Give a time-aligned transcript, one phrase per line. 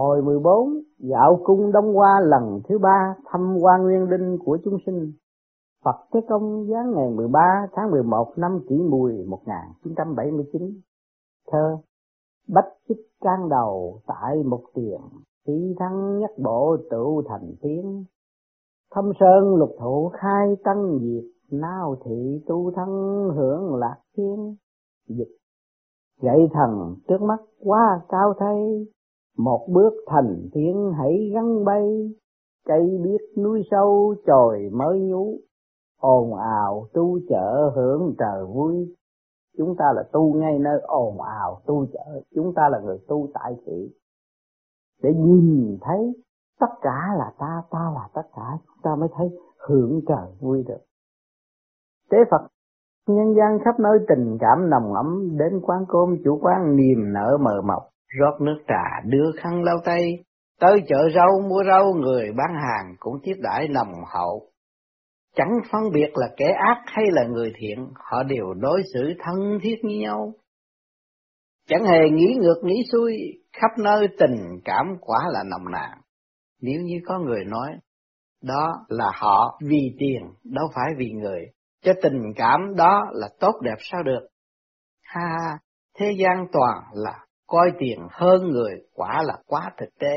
[0.00, 0.68] Hồi 14,
[0.98, 5.12] dạo cung Đông Hoa lần thứ ba thăm qua nguyên linh của chúng sinh.
[5.84, 7.40] Phật Thế Công giáng ngày 13
[7.72, 10.62] tháng 11 năm kỷ mùi 1979.
[11.50, 11.78] Thơ
[12.48, 15.00] Bách chích trang đầu tại một tiền,
[15.46, 18.04] phi thắng nhất bộ tự thành tiếng.
[18.94, 22.88] Thâm sơn lục thụ khai tăng diệt, nao thị tu thân
[23.36, 24.56] hưởng lạc thiên.
[25.08, 25.36] Dịch
[26.22, 28.86] Gậy thần trước mắt quá cao thay,
[29.44, 32.14] một bước thành thiên hãy gắn bay,
[32.66, 35.38] cây biết núi sâu trời mới nhú,
[36.00, 38.94] ồn ào tu chợ hưởng trời vui.
[39.58, 43.28] Chúng ta là tu ngay nơi ồn ào tu chợ, chúng ta là người tu
[43.34, 43.94] tại thị.
[45.02, 46.22] Để nhìn thấy
[46.60, 49.30] tất cả là ta, ta là tất cả, chúng ta mới thấy
[49.68, 50.80] hưởng trời vui được.
[52.10, 52.42] Tế Phật
[53.06, 57.38] nhân gian khắp nơi tình cảm nồng ấm đến quán cơm chủ quán niềm nở
[57.40, 60.24] mờ mọc rót nước trà, đưa khăn lau tay.
[60.60, 64.50] Tới chợ rau, mua rau, người bán hàng cũng tiếp đãi nồng hậu.
[65.34, 69.58] Chẳng phân biệt là kẻ ác hay là người thiện, họ đều đối xử thân
[69.62, 70.32] thiết như nhau.
[71.68, 73.16] Chẳng hề nghĩ ngược, nghĩ xuôi,
[73.52, 75.98] khắp nơi tình cảm quả là nồng nàn.
[76.62, 77.68] Nếu như có người nói,
[78.42, 81.46] đó là họ vì tiền, đâu phải vì người,
[81.82, 84.28] cho tình cảm đó là tốt đẹp sao được?
[85.02, 85.58] Ha ha,
[85.98, 90.16] thế gian toàn là coi tiền hơn người quả là quá thực tế.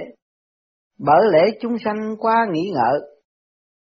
[0.99, 2.99] Bởi lẽ chúng sanh quá nghĩ ngợi,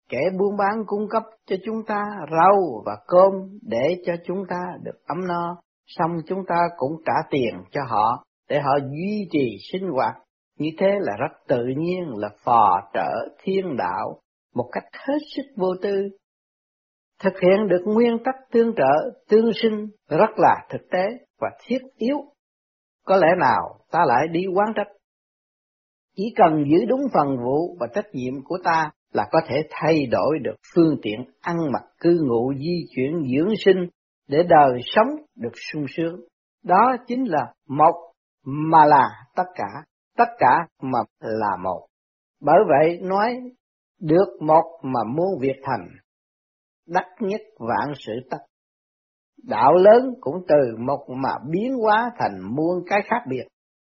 [0.09, 4.59] kẻ buôn bán cung cấp cho chúng ta rau và cơm để cho chúng ta
[4.83, 9.57] được ấm no, xong chúng ta cũng trả tiền cho họ để họ duy trì
[9.71, 10.15] sinh hoạt.
[10.59, 14.19] Như thế là rất tự nhiên, là phò trợ thiên đạo
[14.55, 16.09] một cách hết sức vô tư.
[17.23, 21.03] Thực hiện được nguyên tắc tương trợ, tương sinh rất là thực tế
[21.39, 22.17] và thiết yếu
[23.05, 24.87] có lẽ nào ta lại đi quán trách
[26.15, 30.05] chỉ cần giữ đúng phần vụ và trách nhiệm của ta là có thể thay
[30.11, 33.87] đổi được phương tiện ăn mặc cư ngụ di chuyển dưỡng sinh
[34.27, 36.19] để đời sống được sung sướng.
[36.63, 38.11] Đó chính là một
[38.45, 39.67] mà là tất cả,
[40.17, 41.87] tất cả mà là một.
[42.41, 43.35] Bởi vậy nói
[44.01, 45.87] được một mà muốn việc thành,
[46.87, 48.37] đắc nhất vạn sự tất.
[49.47, 53.43] Đạo lớn cũng từ một mà biến hóa thành muôn cái khác biệt.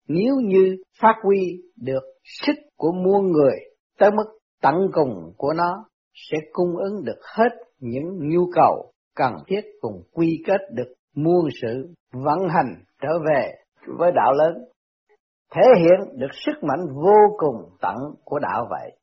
[0.08, 3.56] Nếu như phát huy được sức của muôn người
[4.00, 9.34] tới mức tận cùng của nó, sẽ cung ứng được hết những nhu cầu cần
[9.48, 13.54] thiết cùng quy kết được muôn sự vận hành trở về
[13.98, 14.54] với đạo lớn.
[15.56, 18.98] Thể hiện được sức mạnh vô cùng tận của đạo vậy.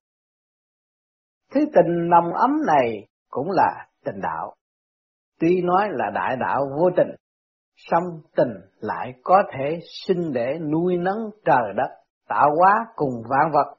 [1.54, 4.54] Thứ tình nồng ấm này cũng là tình đạo
[5.40, 7.08] tuy nói là đại đạo vô tình,
[7.76, 8.04] song
[8.36, 11.88] tình lại có thể sinh để nuôi nấng trời đất,
[12.28, 13.74] tạo hóa cùng vạn vật.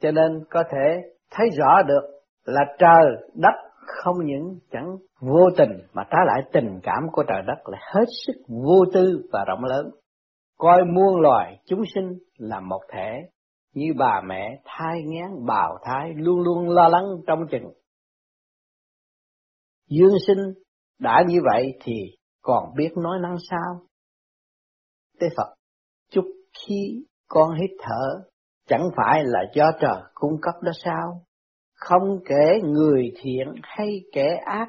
[0.00, 2.02] Cho nên có thể thấy rõ được
[2.44, 3.54] là trời, đất
[3.86, 8.04] không những chẳng vô tình mà trái lại tình cảm của trời đất là hết
[8.26, 9.90] sức vô tư và rộng lớn.
[10.58, 13.20] Coi muôn loài chúng sinh là một thể,
[13.74, 17.72] như bà mẹ thai ngán, bào thai luôn luôn lo lắng trong chừng
[19.98, 20.52] dương sinh
[20.98, 21.92] đã như vậy thì
[22.42, 23.86] còn biết nói năng sao?
[25.20, 25.54] Tế phật,
[26.10, 26.24] chút
[26.58, 28.22] khi con hít thở,
[28.68, 31.24] chẳng phải là do trời cung cấp đó sao?
[31.74, 34.68] Không kể người thiện hay kẻ ác,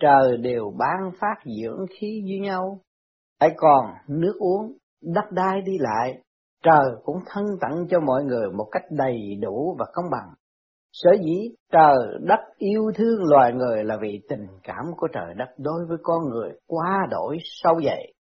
[0.00, 2.80] trời đều ban phát dưỡng khí với nhau.
[3.40, 6.22] Hãy còn nước uống, đất đai đi lại,
[6.62, 10.34] trời cũng thân tặng cho mọi người một cách đầy đủ và công bằng
[10.94, 15.48] sở dĩ trời đất yêu thương loài người là vì tình cảm của trời đất
[15.58, 18.14] đối với con người quá đổi sâu dày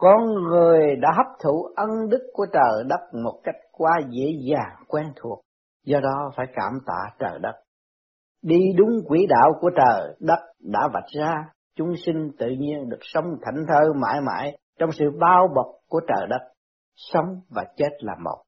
[0.00, 4.84] con người đã hấp thụ ân đức của trời đất một cách quá dễ dàng,
[4.88, 5.40] quen thuộc.
[5.86, 7.52] Do đó phải cảm tạ trời đất.
[8.42, 11.34] Đi đúng quỹ đạo của trời đất đã vạch ra,
[11.76, 16.00] chúng sinh tự nhiên được sống thảnh thơ mãi mãi trong sự bao bọc của
[16.08, 16.40] trời đất.
[16.96, 18.42] Sống và chết là một,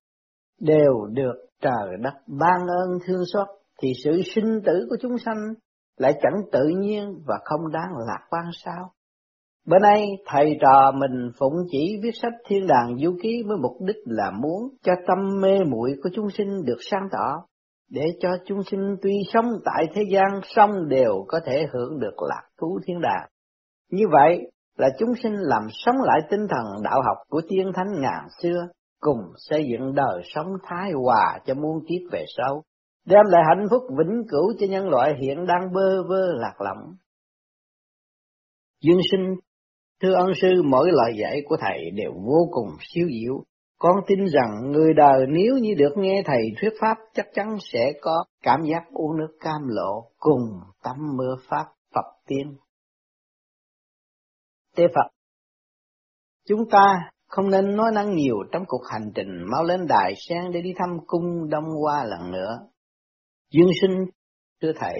[0.60, 3.46] đều được trời đất ban ơn thương xót
[3.82, 5.54] thì sự sinh tử của chúng sanh
[5.96, 8.92] lại chẳng tự nhiên và không đáng lạc quan sao
[9.66, 13.72] Bữa nay thầy trò mình phụng chỉ viết sách Thiên đàng du ký với mục
[13.80, 17.42] đích là muốn cho tâm mê muội của chúng sinh được sáng tỏ,
[17.90, 22.22] để cho chúng sinh tuy sống tại thế gian song đều có thể hưởng được
[22.28, 23.28] lạc thú thiên đàng.
[23.90, 27.92] Như vậy là chúng sinh làm sống lại tinh thần đạo học của tiên thánh
[28.00, 28.68] ngàn xưa,
[29.02, 32.62] cùng xây dựng đời sống thái hòa cho muôn kiếp về sau,
[33.06, 36.94] đem lại hạnh phúc vĩnh cửu cho nhân loại hiện đang bơ vơ lạc lõng.
[38.80, 39.34] Dương sinh
[40.02, 43.44] Thưa ân sư, mỗi lời dạy của thầy đều vô cùng siêu diệu,
[43.78, 47.92] Con tin rằng người đời nếu như được nghe thầy thuyết pháp chắc chắn sẽ
[48.00, 51.64] có cảm giác uống nước cam lộ cùng tắm mưa pháp
[51.94, 52.56] Phật tiên.
[54.76, 55.10] Tế Phật
[56.48, 60.52] Chúng ta không nên nói năng nhiều trong cuộc hành trình mau lên đài sen
[60.52, 62.58] để đi thăm cung Đông Hoa lần nữa.
[63.50, 64.04] Dương sinh,
[64.62, 64.94] thưa thầy,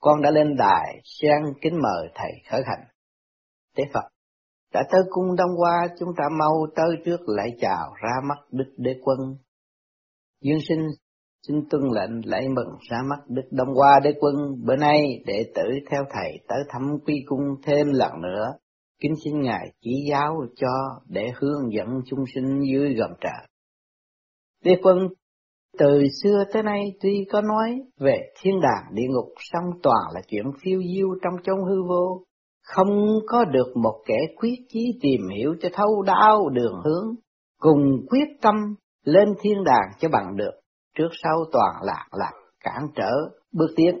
[0.00, 2.86] con đã lên đài sen kính mời thầy khởi hành.
[3.76, 4.04] Tế Phật
[4.72, 8.74] đã tới cung Đông Hoa chúng ta mau tới trước lại chào ra mắt Đức
[8.76, 9.18] Đế Quân.
[10.40, 10.86] Dương sinh
[11.46, 14.34] xin tuân lệnh lễ mừng ra mắt Đức Đông Hoa Đế Quân
[14.64, 18.52] bữa nay đệ tử theo thầy tới thăm quy cung thêm lần nữa
[19.00, 20.68] kính xin Ngài chỉ giáo cho
[21.08, 23.48] để hướng dẫn chúng sinh dưới gầm trời.
[24.64, 24.98] Đế quân
[25.78, 30.20] từ xưa tới nay tuy có nói về thiên đàng địa ngục song toàn là
[30.28, 32.24] chuyện phiêu diêu trong trong hư vô,
[32.62, 37.14] không có được một kẻ quyết chí tìm hiểu cho thấu đáo đường hướng,
[37.58, 38.54] cùng quyết tâm
[39.04, 40.52] lên thiên đàng cho bằng được,
[40.94, 43.10] trước sau toàn lạc lạc cản trở
[43.52, 44.00] bước tiến.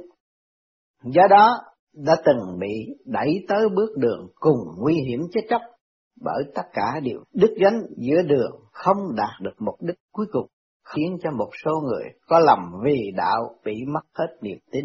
[1.04, 1.58] Do đó,
[1.94, 5.60] đã từng bị đẩy tới bước đường cùng nguy hiểm chết chóc
[6.20, 10.46] bởi tất cả đều đứt gánh giữa đường không đạt được mục đích cuối cùng
[10.84, 14.84] khiến cho một số người có lầm vì đạo bị mất hết niềm tin.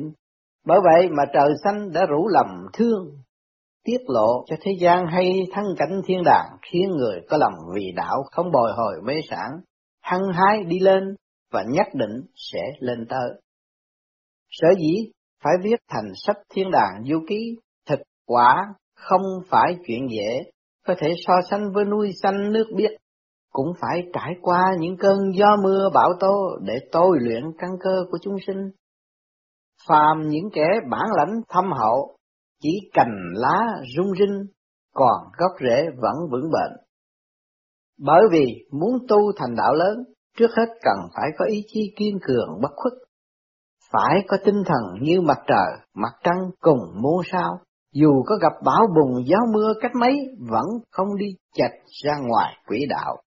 [0.66, 3.18] Bởi vậy mà trời xanh đã rủ lầm thương,
[3.84, 7.92] tiết lộ cho thế gian hay thân cảnh thiên đàng khiến người có lầm vì
[7.96, 9.50] đạo không bồi hồi mê sản,
[10.02, 11.16] hăng hái đi lên
[11.52, 13.42] và nhất định sẽ lên tới.
[14.50, 15.12] Sở dĩ
[15.44, 17.56] phải viết thành sách thiên đàng du ký,
[17.88, 20.52] thực quả không phải chuyện dễ,
[20.88, 22.92] có thể so sánh với nuôi xanh nước biếc,
[23.52, 28.04] cũng phải trải qua những cơn gió mưa bão tố để tôi luyện căn cơ
[28.12, 28.70] của chúng sinh.
[29.88, 32.16] Phàm những kẻ bản lãnh thâm hậu,
[32.62, 33.60] chỉ cành lá
[33.98, 34.46] rung rinh,
[34.94, 36.78] còn gốc rễ vẫn vững bền.
[37.98, 40.04] Bởi vì muốn tu thành đạo lớn,
[40.38, 42.94] trước hết cần phải có ý chí kiên cường bất khuất,
[43.92, 47.60] phải có tinh thần như mặt trời, mặt trăng cùng muôn sao,
[47.94, 50.14] dù có gặp bão bùng gió mưa cách mấy
[50.50, 53.18] vẫn không đi chạch ra ngoài quỹ đạo.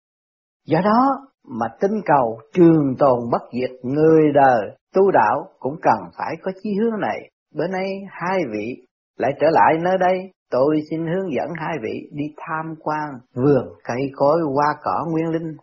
[0.67, 6.11] Do đó mà tinh cầu trường tồn bất diệt người đời tu đạo cũng cần
[6.19, 7.19] phải có chí hướng này.
[7.55, 8.87] Bữa nay hai vị
[9.17, 13.69] lại trở lại nơi đây, tôi xin hướng dẫn hai vị đi tham quan vườn
[13.85, 15.57] cây cối hoa cỏ nguyên linh.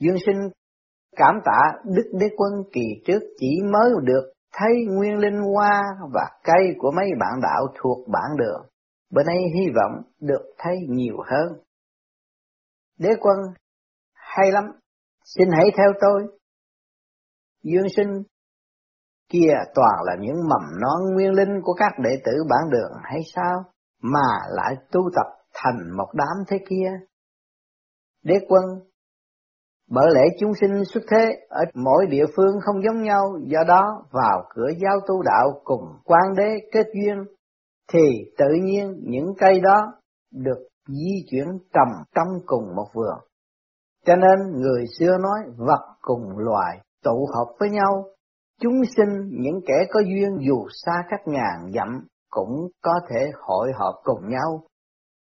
[0.00, 0.36] Dương sinh
[1.16, 5.82] Cảm tạ Đức Đế Quân kỳ trước chỉ mới được thấy nguyên linh hoa
[6.12, 8.66] và cây của mấy bạn đạo thuộc bản đường.
[9.10, 11.62] Bữa nay hy vọng được thấy nhiều hơn.
[12.98, 13.36] Đế Quân,
[14.12, 14.64] hay lắm,
[15.24, 16.26] xin hãy theo tôi.
[17.62, 18.22] Dương sinh
[19.28, 23.20] kia toàn là những mầm non nguyên linh của các đệ tử bản đường hay
[23.34, 23.64] sao,
[24.02, 26.90] mà lại tu tập thành một đám thế kia.
[28.22, 28.64] Đế quân
[29.90, 34.04] bởi lẽ chúng sinh xuất thế ở mỗi địa phương không giống nhau, do đó
[34.10, 37.24] vào cửa giáo tu đạo cùng quan đế kết duyên,
[37.92, 38.00] thì
[38.38, 39.92] tự nhiên những cây đó
[40.32, 43.18] được di chuyển trầm trong cùng một vườn.
[44.06, 48.04] Cho nên người xưa nói vật cùng loài tụ hợp với nhau,
[48.60, 53.72] chúng sinh những kẻ có duyên dù xa cách ngàn dặm cũng có thể hội
[53.74, 54.64] họp cùng nhau,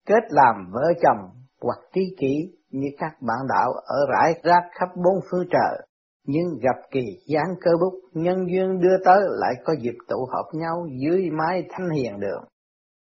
[0.08, 1.30] kết làm vợ chồng
[1.62, 5.88] hoặc tri kỷ như các bạn đạo ở rải rác khắp bốn phương trời,
[6.26, 10.46] nhưng gặp kỳ gián cơ bút, nhân duyên đưa tới lại có dịp tụ họp
[10.54, 12.44] nhau dưới mái thanh hiền đường.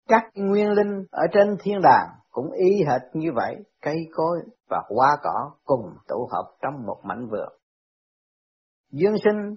[0.09, 4.39] Các nguyên linh ở trên thiên đàng cũng y hệt như vậy, cây cối
[4.71, 7.49] và hoa cỏ cùng tụ họp trong một mảnh vườn.
[8.93, 9.55] Dương sinh,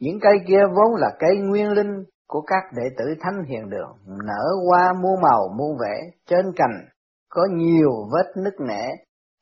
[0.00, 3.98] những cây kia vốn là cây nguyên linh của các đệ tử thánh hiền đường,
[4.06, 6.88] nở hoa muôn màu muôn vẻ, trên cành
[7.34, 8.90] có nhiều vết nứt nẻ,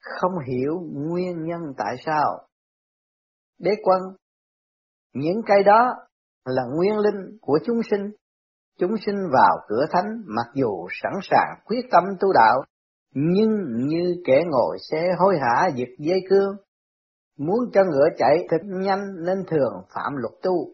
[0.00, 2.46] không hiểu nguyên nhân tại sao.
[3.58, 4.00] Đế quân,
[5.14, 5.94] những cây đó
[6.44, 8.10] là nguyên linh của chúng sinh,
[8.78, 12.62] chúng sinh vào cửa thánh mặc dù sẵn sàng quyết tâm tu đạo,
[13.14, 13.50] nhưng
[13.86, 16.56] như kẻ ngồi xe hối hả giật dây cương,
[17.38, 20.68] muốn cho ngựa chạy thật nhanh nên thường phạm luật tu.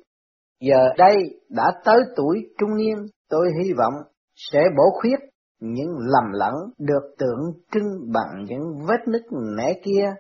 [0.61, 1.17] Giờ đây
[1.49, 2.97] đã tới tuổi trung niên,
[3.29, 3.95] tôi hy vọng
[4.35, 5.19] sẽ bổ khuyết
[5.61, 7.41] những lầm lẫn được tượng
[7.73, 9.23] trưng bằng những vết nứt
[9.57, 10.11] nẻ kia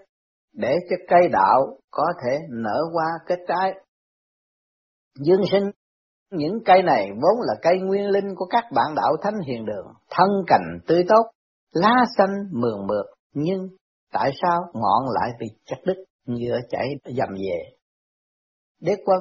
[0.53, 3.73] để cho cây đạo có thể nở hoa kết trái.
[5.15, 5.71] Dương sinh,
[6.31, 9.87] những cây này vốn là cây nguyên linh của các bạn đạo thánh hiền đường,
[10.11, 11.31] thân cành tươi tốt,
[11.73, 13.69] lá xanh mường mượt, nhưng
[14.13, 17.63] tại sao ngọn lại bị chặt đứt, nhựa chảy dầm về?
[18.81, 19.19] Đế quân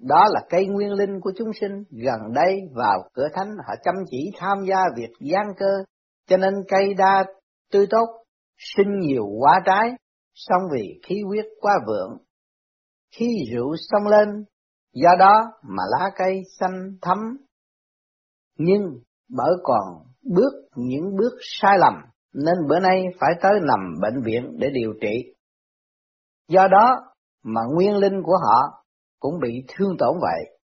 [0.00, 3.94] đó là cây nguyên linh của chúng sinh, gần đây vào cửa thánh họ chăm
[4.10, 5.84] chỉ tham gia việc gian cơ,
[6.28, 7.24] cho nên cây đa
[7.72, 8.06] tươi tốt,
[8.58, 9.90] sinh nhiều quá trái,
[10.34, 12.18] song vì khí huyết quá vượng.
[13.16, 14.44] Khi rượu xông lên,
[14.92, 17.18] do đó mà lá cây xanh thấm.
[18.58, 18.82] Nhưng
[19.28, 19.82] bởi còn
[20.22, 21.94] bước những bước sai lầm,
[22.34, 25.34] nên bữa nay phải tới nằm bệnh viện để điều trị.
[26.48, 26.96] Do đó
[27.44, 28.84] mà nguyên linh của họ
[29.20, 30.58] cũng bị thương tổn vậy.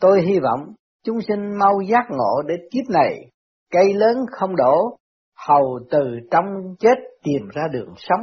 [0.00, 3.30] Tôi hy vọng chúng sinh mau giác ngộ để kiếp này
[3.70, 4.96] cây lớn không đổ,
[5.48, 6.44] hầu từ trong
[6.78, 8.20] chết tìm ra đường sống.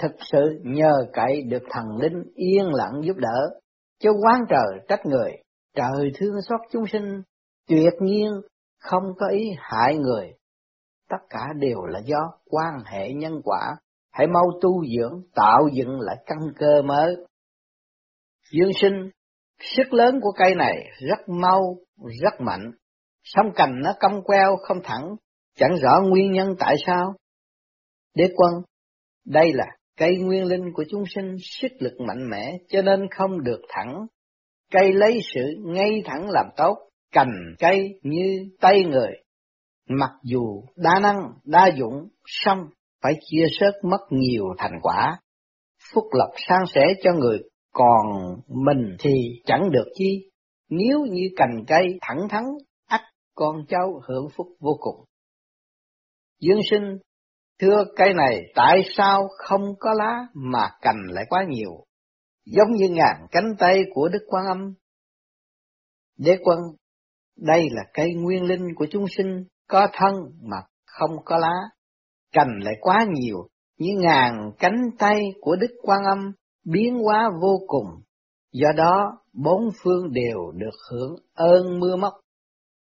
[0.00, 3.60] Thực sự nhờ cậy được thần linh yên lặng giúp đỡ,
[3.98, 5.32] cho quán trời trách người,
[5.74, 7.22] trời thương xót chúng sinh,
[7.68, 8.30] tuyệt nhiên
[8.80, 10.32] không có ý hại người.
[11.10, 13.76] Tất cả đều là do quan hệ nhân quả,
[14.12, 17.16] hãy mau tu dưỡng, tạo dựng lại căn cơ mới.
[18.50, 19.10] Dương sinh,
[19.60, 20.74] sức lớn của cây này
[21.08, 21.76] rất mau,
[22.22, 22.70] rất mạnh,
[23.24, 25.16] song cành nó cong queo không thẳng,
[25.56, 27.14] chẳng rõ nguyên nhân tại sao.
[28.14, 28.62] Đế quân,
[29.26, 33.44] đây là cây nguyên linh của chúng sinh sức lực mạnh mẽ cho nên không
[33.44, 34.06] được thẳng.
[34.70, 36.78] Cây lấy sự ngay thẳng làm tốt,
[37.12, 39.10] cành cây như tay người.
[39.88, 42.58] Mặc dù đa năng, đa dụng, song
[43.02, 45.18] phải chia sớt mất nhiều thành quả.
[45.94, 47.38] Phúc lộc sang sẻ cho người,
[47.78, 48.06] còn
[48.48, 49.10] mình thì
[49.44, 50.30] chẳng được chi.
[50.68, 52.44] Nếu như cành cây thẳng thắn,
[52.86, 53.00] ắt
[53.34, 55.04] con cháu hưởng phúc vô cùng.
[56.40, 56.98] Dương sinh,
[57.60, 61.84] thưa cây này tại sao không có lá mà cành lại quá nhiều,
[62.44, 64.74] giống như ngàn cánh tay của Đức Quan Âm.
[66.16, 66.58] Đế quân,
[67.36, 70.56] đây là cây nguyên linh của chúng sinh, có thân mà
[70.86, 71.54] không có lá,
[72.32, 76.32] cành lại quá nhiều, như ngàn cánh tay của Đức Quan Âm
[76.72, 77.86] biến hóa vô cùng.
[78.52, 82.12] Do đó, bốn phương đều được hưởng ơn mưa móc.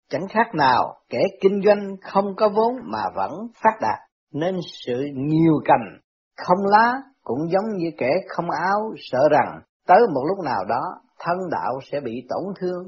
[0.10, 3.32] Chẳng khác nào kẻ kinh doanh không có vốn mà vẫn
[3.64, 4.00] phát đạt,
[4.34, 6.00] nên sự nhiều cành,
[6.38, 10.82] không lá cũng giống như kẻ không áo sợ rằng tới một lúc nào đó
[11.20, 12.84] thân đạo sẽ bị tổn thương,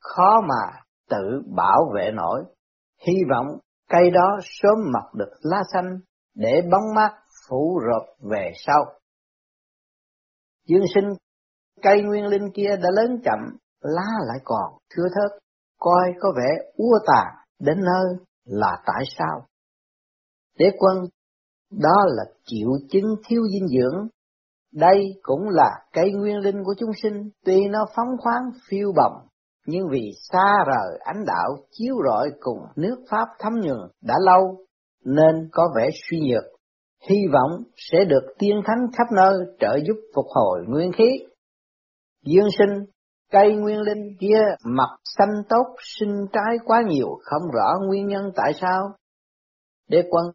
[0.00, 2.44] khó mà tự bảo vệ nổi.
[3.06, 3.46] Hy vọng
[3.88, 5.98] cây đó sớm mọc được lá xanh
[6.34, 7.12] để bóng mát
[7.48, 8.99] phủ rộp về sau.
[10.70, 11.12] Dương sinh
[11.82, 15.38] cây nguyên linh kia đã lớn chậm, lá lại còn thưa thớt,
[15.78, 17.26] coi có vẻ úa tàn
[17.58, 19.46] đến nơi là tại sao?
[20.58, 21.04] Đế quân,
[21.70, 24.08] đó là triệu chứng thiếu dinh dưỡng.
[24.72, 29.26] Đây cũng là cây nguyên linh của chúng sinh, tuy nó phóng khoáng phiêu bồng,
[29.66, 34.64] nhưng vì xa rời ánh đạo chiếu rọi cùng nước Pháp thấm nhường đã lâu,
[35.04, 36.59] nên có vẻ suy nhược.
[37.08, 41.08] Hy vọng sẽ được tiên thánh khắp nơi trợ giúp phục hồi nguyên khí.
[42.24, 42.84] Dương sinh
[43.32, 45.66] Cây nguyên linh kia mặt xanh tốt
[45.98, 48.82] sinh trái quá nhiều không rõ nguyên nhân tại sao.
[49.88, 50.26] Đế quân,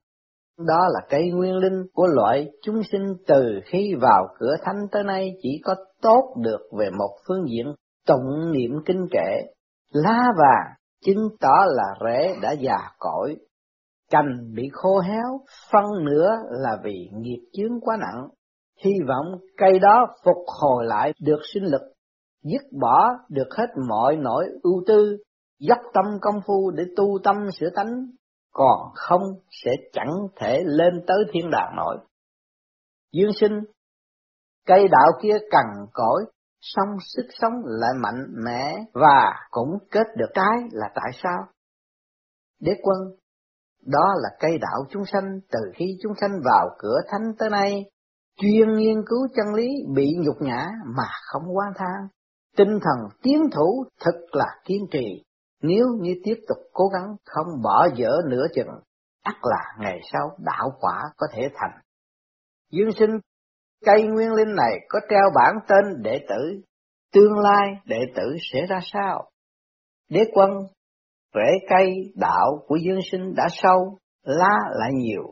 [0.68, 5.04] đó là cây nguyên linh của loại chúng sinh từ khi vào cửa thánh tới
[5.04, 7.74] nay chỉ có tốt được về một phương diện
[8.08, 9.42] tụng niệm kinh kệ,
[9.94, 10.74] lá vàng
[11.06, 13.36] chứng tỏ là rễ đã già cỗi,
[14.10, 15.40] cành bị khô héo,
[15.72, 18.28] phân nữa là vì nghiệp chướng quá nặng.
[18.84, 19.26] Hy vọng
[19.58, 21.82] cây đó phục hồi lại được sinh lực
[22.46, 25.18] dứt bỏ được hết mọi nỗi ưu tư,
[25.60, 28.06] dốc tâm công phu để tu tâm sửa tánh,
[28.52, 31.98] còn không sẽ chẳng thể lên tới thiên đàng nổi.
[33.12, 33.60] Dương sinh,
[34.66, 36.26] cây đạo kia cần cỗi,
[36.62, 41.38] song sức sống lại mạnh mẽ và cũng kết được trái là tại sao?
[42.60, 42.98] Đế quân,
[43.86, 47.86] đó là cây đạo chúng sanh từ khi chúng sanh vào cửa thánh tới nay,
[48.42, 52.08] chuyên nghiên cứu chân lý bị nhục nhã mà không quan thang,
[52.56, 55.24] Tinh thần tiến thủ thật là kiên trì,
[55.62, 58.70] nếu như tiếp tục cố gắng không bỏ dở nửa chừng,
[59.24, 61.80] ắt là ngày sau đạo quả có thể thành.
[62.72, 63.20] Dương sinh,
[63.86, 66.62] cây nguyên linh này có treo bản tên đệ tử,
[67.14, 69.30] tương lai đệ tử sẽ ra sao?
[70.10, 70.50] Đế quân,
[71.36, 75.24] rễ cây đạo của dương sinh đã sâu, lá lại nhiều.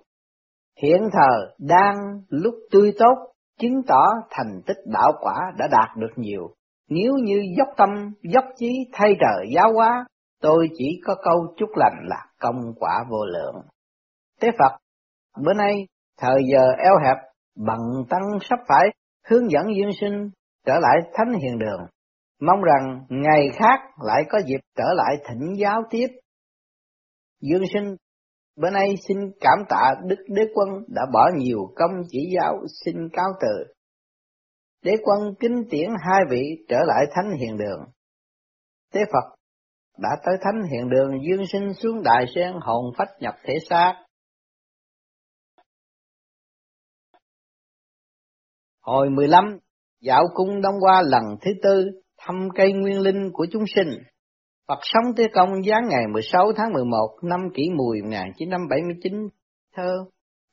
[0.82, 1.96] Hiện thờ đang
[2.30, 3.16] lúc tươi tốt,
[3.60, 6.54] chứng tỏ thành tích đạo quả đã đạt được nhiều,
[6.90, 7.90] nếu như dốc tâm,
[8.24, 10.06] dốc chí thay trời giáo hóa,
[10.42, 13.56] tôi chỉ có câu chúc lành là công quả vô lượng.
[14.42, 14.78] thế Phật,
[15.44, 15.88] bữa nay,
[16.22, 17.18] thời giờ eo hẹp,
[17.56, 18.90] bằng tăng sắp phải
[19.28, 20.30] hướng dẫn dương sinh
[20.66, 21.80] trở lại thánh hiền đường.
[22.48, 26.08] Mong rằng ngày khác lại có dịp trở lại thỉnh giáo tiếp.
[27.42, 27.96] Dương sinh,
[28.56, 32.96] bữa nay xin cảm tạ Đức Đế Quân đã bỏ nhiều công chỉ giáo xin
[33.14, 33.74] cáo từ
[34.82, 37.80] đế quân kính tiễn hai vị trở lại thánh hiền đường.
[38.92, 39.36] Tế Phật
[39.98, 44.04] đã tới thánh hiền đường dương sinh xuống đại sen hồn phách nhập thể xác,
[48.82, 49.58] Hồi 15,
[50.02, 53.90] dạo cung Đông qua lần thứ tư, thăm cây nguyên linh của chúng sinh.
[54.68, 59.14] Phật sống Tế Công giáng ngày 16 tháng 11 năm kỷ mùi 1979,
[59.76, 59.92] thơ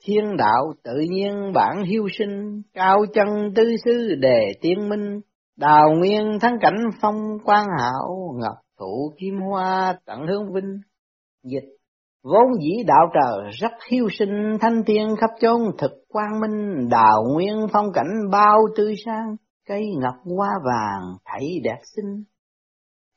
[0.04, 5.20] Thiên đạo tự nhiên bản hiu sinh, cao chân tư sư đề tiên minh,
[5.56, 10.80] đào nguyên thắng cảnh phong quan hảo, ngọc thụ kim hoa tận hương vinh.
[11.44, 11.68] Dịch
[12.24, 17.24] Vốn dĩ đạo trời rất hiu sinh, thanh tiên khắp chốn thực quang minh, đào
[17.34, 19.36] nguyên phong cảnh bao tươi sang,
[19.70, 22.24] cây ngọc hoa vàng thảy đẹp xinh.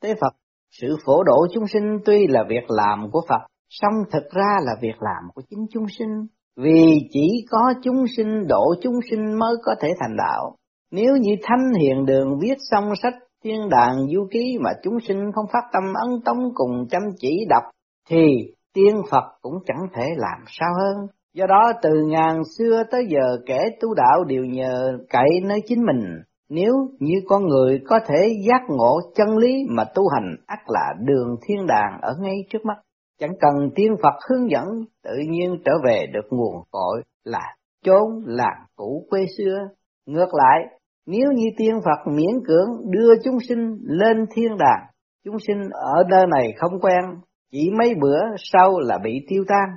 [0.02, 0.34] Tế Phật,
[0.70, 4.72] sự phổ độ chúng sinh tuy là việc làm của Phật, song thực ra là
[4.80, 9.56] việc làm của chính chúng sinh, vì chỉ có chúng sinh độ chúng sinh mới
[9.64, 10.56] có thể thành đạo.
[10.90, 15.32] Nếu như Thánh Hiền Đường viết xong sách thiên đàng du ký mà chúng sinh
[15.34, 17.62] không phát tâm ấn tống cùng chăm chỉ đọc,
[18.08, 18.26] thì
[18.74, 21.06] tiên Phật cũng chẳng thể làm sao hơn.
[21.34, 25.84] Do đó từ ngàn xưa tới giờ kẻ tu đạo đều nhờ cậy nơi chính
[25.86, 26.22] mình.
[26.48, 30.94] Nếu như con người có thể giác ngộ chân lý mà tu hành ắt là
[31.00, 32.76] đường thiên đàng ở ngay trước mắt.
[33.20, 34.64] Chẳng cần tiên Phật hướng dẫn,
[35.02, 39.58] tự nhiên trở về được nguồn cội là chốn làng cũ quê xưa.
[40.06, 44.86] Ngược lại, nếu như tiên Phật miễn cưỡng đưa chúng sinh lên thiên đàng,
[45.24, 47.04] chúng sinh ở nơi này không quen,
[47.52, 49.68] chỉ mấy bữa sau là bị tiêu tan,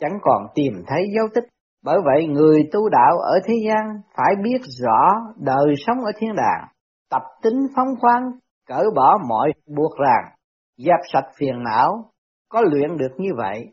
[0.00, 1.44] chẳng còn tìm thấy dấu tích.
[1.84, 6.34] Bởi vậy người tu đạo ở thế gian phải biết rõ đời sống ở thiên
[6.36, 6.68] đàng,
[7.10, 8.30] tập tính phóng khoáng,
[8.66, 10.34] cởi bỏ mọi buộc ràng,
[10.76, 12.10] dẹp sạch phiền não,
[12.48, 13.66] có luyện được như vậy,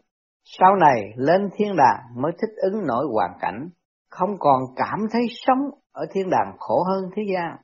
[0.43, 3.69] sau này lên thiên đàng mới thích ứng nổi hoàn cảnh,
[4.09, 5.59] không còn cảm thấy sống
[5.91, 7.55] ở thiên đàng khổ hơn thế gian.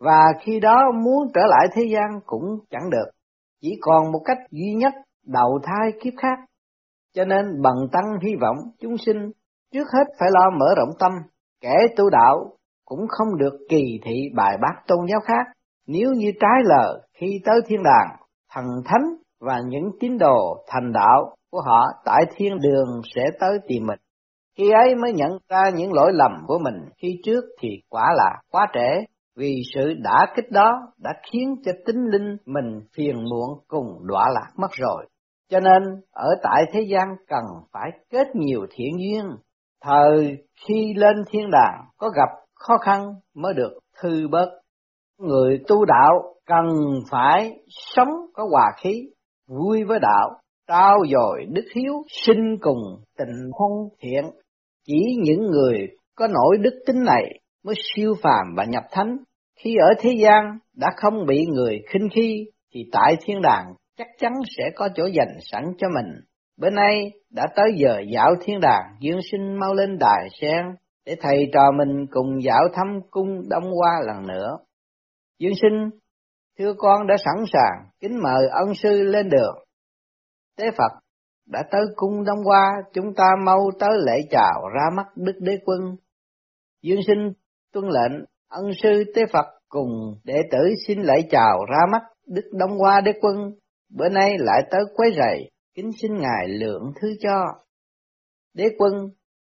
[0.00, 3.10] Và khi đó muốn trở lại thế gian cũng chẳng được,
[3.60, 4.92] chỉ còn một cách duy nhất
[5.26, 6.38] đầu thai kiếp khác.
[7.14, 9.30] Cho nên bằng tăng hy vọng chúng sinh
[9.72, 11.12] trước hết phải lo mở rộng tâm,
[11.60, 12.50] kẻ tu đạo
[12.84, 15.46] cũng không được kỳ thị bài bác tôn giáo khác.
[15.86, 18.16] Nếu như trái lờ khi tới thiên đàng,
[18.52, 23.58] thần thánh và những tín đồ thành đạo của họ tại thiên đường sẽ tới
[23.68, 23.98] tìm mình.
[24.58, 28.40] Khi ấy mới nhận ra những lỗi lầm của mình khi trước thì quả là
[28.50, 29.04] quá trễ,
[29.36, 34.24] vì sự đã kích đó đã khiến cho tính linh mình phiền muộn cùng đọa
[34.34, 35.06] lạc mất rồi.
[35.50, 39.24] Cho nên ở tại thế gian cần phải kết nhiều thiện duyên,
[39.82, 44.48] thời khi lên thiên đàng có gặp khó khăn mới được thư bớt.
[45.18, 46.66] Người tu đạo cần
[47.10, 49.08] phải sống có hòa khí,
[49.46, 51.92] vui với đạo, trao dồi đức hiếu,
[52.26, 52.78] sinh cùng
[53.18, 54.24] tình thân thiện.
[54.86, 59.16] Chỉ những người có nổi đức tính này mới siêu phàm và nhập thánh.
[59.58, 64.06] Khi ở thế gian đã không bị người khinh khi, thì tại thiên đàng chắc
[64.18, 66.20] chắn sẽ có chỗ dành sẵn cho mình.
[66.60, 70.66] Bữa nay đã tới giờ dạo thiên đàng, Dương sinh mau lên đài sen,
[71.06, 74.58] để thầy trò mình cùng dạo thăm cung Đông Hoa lần nữa.
[75.38, 75.90] Dương sinh,
[76.58, 79.54] thưa con đã sẵn sàng, kính mời ân sư lên đường.
[80.56, 80.92] Tế Phật
[81.46, 85.52] đã tới cung Đông Hoa, chúng ta mau tới lễ chào ra mắt Đức Đế
[85.64, 85.96] Quân.
[86.82, 87.32] Dương sinh
[87.72, 89.90] tuân lệnh, ân sư Tế Phật cùng
[90.24, 93.52] đệ tử xin lễ chào ra mắt Đức Đông Hoa Đế Quân
[93.96, 97.44] bữa nay lại tới quấy rầy, kính xin Ngài lượng thứ cho.
[98.54, 98.92] Đế quân,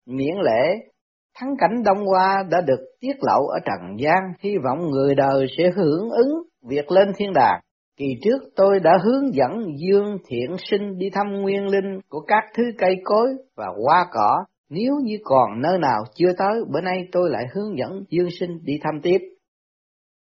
[0.07, 0.89] miễn lễ,
[1.35, 5.47] thắng cảnh Đông Hoa đã được tiết lộ ở Trần gian, hy vọng người đời
[5.59, 7.61] sẽ hưởng ứng việc lên thiên đàng.
[7.97, 12.45] Kỳ trước tôi đã hướng dẫn Dương Thiện Sinh đi thăm nguyên linh của các
[12.57, 14.45] thứ cây cối và hoa cỏ.
[14.71, 18.65] Nếu như còn nơi nào chưa tới, bữa nay tôi lại hướng dẫn Dương Sinh
[18.65, 19.19] đi thăm tiếp.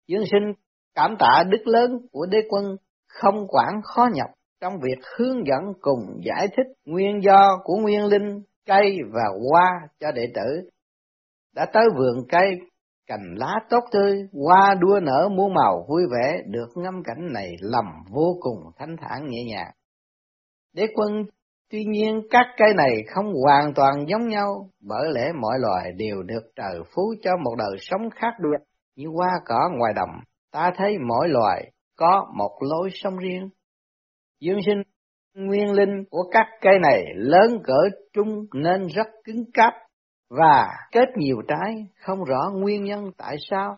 [0.08, 0.52] Dương Sinh
[0.94, 2.76] cảm tạ đức lớn của đế quân
[3.08, 4.30] không quản khó nhọc
[4.66, 9.70] trong việc hướng dẫn cùng giải thích nguyên do của nguyên linh, cây và hoa
[10.00, 10.70] cho đệ tử.
[11.54, 12.58] Đã tới vườn cây,
[13.06, 17.50] cành lá tốt tươi, hoa đua nở muôn màu vui vẻ, được ngắm cảnh này
[17.60, 19.72] lầm vô cùng thanh thản nhẹ nhàng.
[20.74, 21.24] Đế quân
[21.70, 26.22] Tuy nhiên các cây này không hoàn toàn giống nhau, bởi lẽ mọi loài đều
[26.22, 28.64] được trời phú cho một đời sống khác biệt.
[28.96, 30.10] Như hoa cỏ ngoài đồng,
[30.52, 33.48] ta thấy mỗi loài có một lối sống riêng.
[34.40, 34.82] Dương sinh
[35.34, 37.78] nguyên linh của các cây này lớn cỡ
[38.12, 39.74] trung nên rất cứng cáp
[40.30, 43.76] và kết nhiều trái, không rõ nguyên nhân tại sao.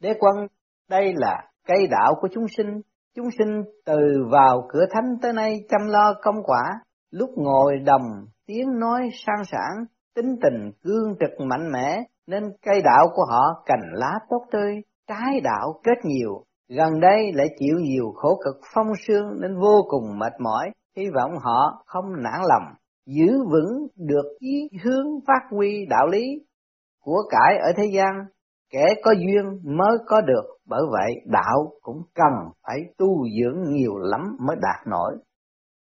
[0.00, 0.46] Đế quân,
[0.88, 2.80] đây là cây đạo của chúng sinh,
[3.16, 3.98] chúng sinh từ
[4.30, 6.62] vào cửa thánh tới nay chăm lo công quả,
[7.10, 12.82] lúc ngồi đồng tiếng nói sang sảng, tính tình cương trực mạnh mẽ, nên cây
[12.84, 14.74] đạo của họ cành lá tốt tươi,
[15.06, 16.44] trái đạo kết nhiều,
[16.76, 21.04] Gần đây lại chịu nhiều khổ cực phong sương nên vô cùng mệt mỏi, hy
[21.14, 22.62] vọng họ không nản lòng,
[23.06, 26.24] giữ vững được ý hướng phát huy đạo lý
[27.00, 28.24] của cải ở thế gian.
[28.70, 32.32] kẻ có duyên mới có được, bởi vậy đạo cũng cần
[32.66, 35.16] phải tu dưỡng nhiều lắm mới đạt nổi.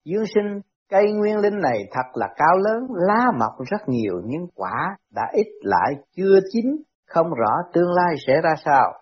[0.05, 4.47] Dương sinh cây nguyên linh này thật là cao lớn, lá mọc rất nhiều nhưng
[4.55, 6.65] quả đã ít lại chưa chín,
[7.07, 8.93] không rõ tương lai sẽ ra sao.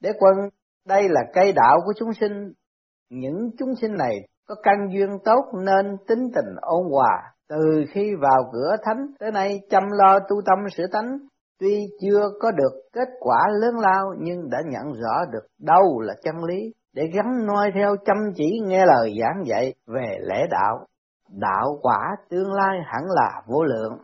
[0.00, 0.50] Đế quân,
[0.86, 2.52] đây là cây đạo của chúng sinh,
[3.10, 4.16] những chúng sinh này
[4.46, 9.32] có căn duyên tốt nên tính tình ôn hòa, từ khi vào cửa thánh tới
[9.32, 11.18] nay chăm lo tu tâm sửa tánh,
[11.60, 16.14] tuy chưa có được kết quả lớn lao nhưng đã nhận rõ được đâu là
[16.22, 20.86] chân lý để gắn noi theo chăm chỉ nghe lời giảng dạy về lễ đạo.
[21.30, 23.98] Đạo quả tương lai hẳn là vô lượng.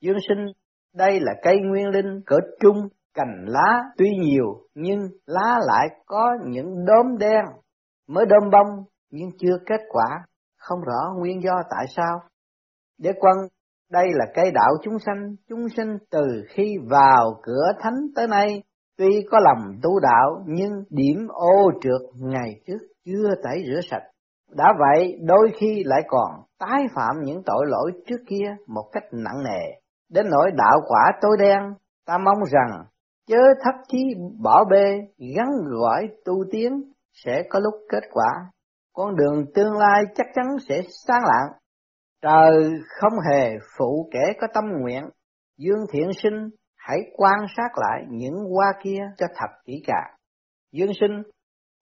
[0.00, 0.46] Dương sinh,
[0.94, 6.36] đây là cây nguyên linh cỡ trung, cành lá tuy nhiều nhưng lá lại có
[6.44, 7.44] những đốm đen
[8.08, 10.24] mới đơm bông nhưng chưa kết quả,
[10.58, 12.20] không rõ nguyên do tại sao.
[12.98, 13.36] Đế quân,
[13.90, 18.62] đây là cây đạo chúng sanh, chúng sinh từ khi vào cửa thánh tới nay,
[18.98, 24.02] tuy có lòng tu đạo nhưng điểm ô trượt ngày trước chưa tẩy rửa sạch.
[24.56, 29.04] Đã vậy, đôi khi lại còn tái phạm những tội lỗi trước kia một cách
[29.12, 29.62] nặng nề,
[30.10, 31.58] đến nỗi đạo quả tối đen,
[32.06, 32.84] ta mong rằng
[33.28, 33.98] chớ thấp chí
[34.42, 34.98] bỏ bê,
[35.36, 38.26] gắn gọi tu tiến sẽ có lúc kết quả.
[38.92, 41.58] Con đường tương lai chắc chắn sẽ sáng lạng.
[42.22, 45.04] Trời không hề phụ kẻ có tâm nguyện.
[45.58, 50.14] Dương thiện sinh hãy quan sát lại những hoa kia cho thật kỹ càng.
[50.72, 51.22] Dương sinh,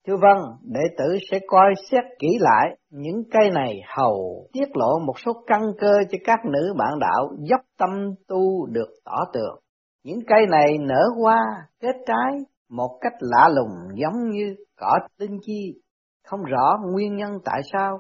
[0.06, 4.98] thưa vâng, đệ tử sẽ coi xét kỹ lại những cây này hầu tiết lộ
[5.06, 7.90] một số căn cơ cho các nữ bạn đạo dốc tâm
[8.28, 9.65] tu được tỏ tường.
[10.06, 11.38] Những cây này nở hoa,
[11.80, 12.32] kết trái
[12.70, 15.80] một cách lạ lùng giống như cỏ tinh chi,
[16.24, 17.98] không rõ nguyên nhân tại sao.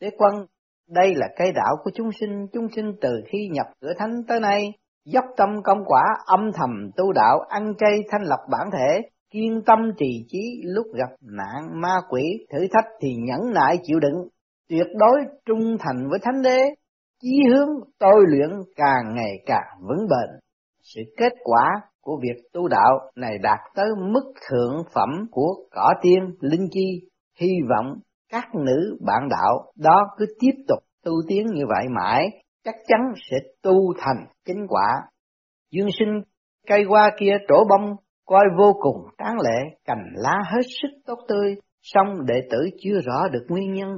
[0.00, 0.46] Đế quân,
[0.88, 4.40] đây là cây đạo của chúng sinh, chúng sinh từ khi nhập cửa thánh tới
[4.40, 4.72] nay,
[5.04, 9.62] dốc tâm công quả âm thầm tu đạo, ăn chay thanh lập bản thể, kiên
[9.66, 12.22] tâm trì trí lúc gặp nạn ma quỷ
[12.52, 14.28] thử thách thì nhẫn nại chịu đựng,
[14.68, 16.60] tuyệt đối trung thành với thánh đế,
[17.22, 20.47] chí hướng tôi luyện càng ngày càng vững bền.
[20.94, 21.64] Sự kết quả
[22.00, 27.00] của việc tu đạo này đạt tới mức thượng phẩm của cỏ tiên linh chi,
[27.40, 27.94] hy vọng
[28.30, 32.28] các nữ bạn đạo đó cứ tiếp tục tu tiến như vậy mãi,
[32.64, 35.02] chắc chắn sẽ tu thành chính quả.
[35.70, 36.22] Dương sinh
[36.66, 37.96] cây hoa kia trổ bông,
[38.26, 43.00] coi vô cùng tráng lệ, cành lá hết sức tốt tươi, song đệ tử chưa
[43.00, 43.88] rõ được nguyên nhân.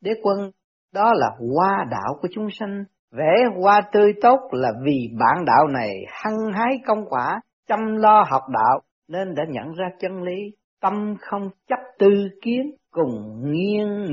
[0.00, 0.50] Đế quân,
[0.92, 5.68] đó là hoa đạo của chúng sanh, Vẽ hoa tươi tốt là vì bạn đạo
[5.68, 10.40] này hăng hái công quả, chăm lo học đạo nên đã nhận ra chân lý,
[10.80, 14.06] tâm không chấp tư kiến, cùng nghiêng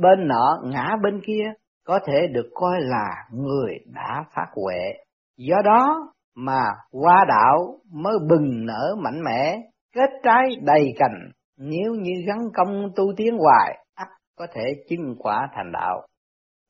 [0.00, 1.52] bên nọ ngã bên kia,
[1.86, 4.92] có thể được coi là người đã phát huệ.
[5.36, 6.62] Do đó mà
[6.92, 9.56] hoa đạo mới bừng nở mạnh mẽ,
[9.94, 15.14] kết trái đầy cành, nếu như gắn công tu tiến hoài, ắt có thể chứng
[15.18, 16.06] quả thành đạo.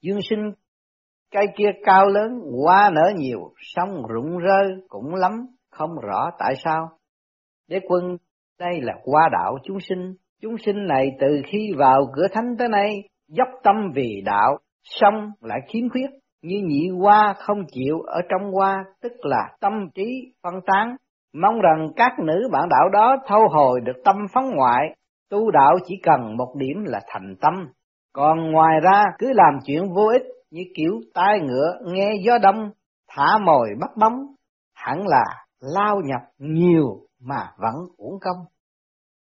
[0.03, 0.53] Dương sinh
[1.35, 5.33] Cây kia cao lớn, hoa nở nhiều, sông rụng rơi cũng lắm,
[5.71, 6.89] không rõ tại sao.
[7.69, 8.17] Đế quân,
[8.61, 12.69] đây là hoa đạo chúng sinh, chúng sinh này từ khi vào cửa thánh tới
[12.69, 12.91] nay,
[13.29, 16.11] dốc tâm vì đạo, song lại khiếm khuyết,
[16.43, 20.97] như nhị hoa không chịu ở trong hoa, tức là tâm trí phân tán.
[21.43, 24.97] Mong rằng các nữ bạn đạo đó thâu hồi được tâm phóng ngoại,
[25.31, 27.55] tu đạo chỉ cần một điểm là thành tâm,
[28.13, 32.71] còn ngoài ra cứ làm chuyện vô ích như kiểu tai ngựa nghe gió đông,
[33.09, 34.13] thả mồi bắt bóng,
[34.75, 35.25] hẳn là
[35.61, 38.37] lao nhập nhiều mà vẫn uổng công.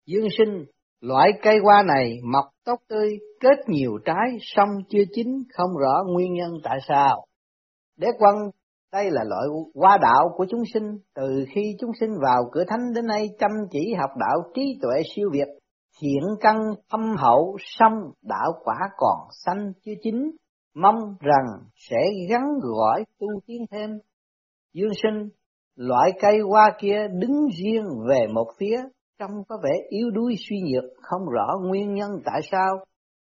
[0.06, 0.64] Dương sinh,
[1.00, 6.04] loại cây hoa này mọc tốt tươi, kết nhiều trái, xong chưa chín, không rõ
[6.06, 7.24] nguyên nhân tại sao.
[7.96, 8.34] Đế quân,
[8.92, 12.92] đây là loại hoa đạo của chúng sinh, từ khi chúng sinh vào cửa thánh
[12.94, 15.48] đến nay chăm chỉ học đạo trí tuệ siêu việt,
[16.00, 16.56] thiện căn
[16.90, 20.30] thâm hậu, xong đạo quả còn xanh chưa chín,
[20.74, 21.96] mong rằng sẽ
[22.30, 23.90] gắn gỏi tu tiến thêm.
[24.72, 25.28] Dương sinh,
[25.76, 28.76] loại cây hoa kia đứng riêng về một phía,
[29.18, 32.84] trông có vẻ yếu đuối suy nhược, không rõ nguyên nhân tại sao.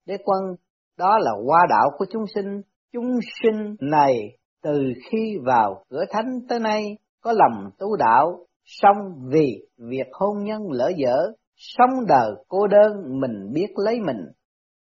[0.07, 0.57] Đế quân,
[0.99, 2.61] đó là hoa đạo của chúng sinh,
[2.93, 8.97] chúng sinh này từ khi vào cửa thánh tới nay có lòng tu đạo, song
[9.33, 11.17] vì việc hôn nhân lỡ dở,
[11.57, 14.21] sống đời cô đơn mình biết lấy mình.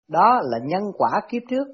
[0.08, 1.66] Đó là nhân quả kiếp trước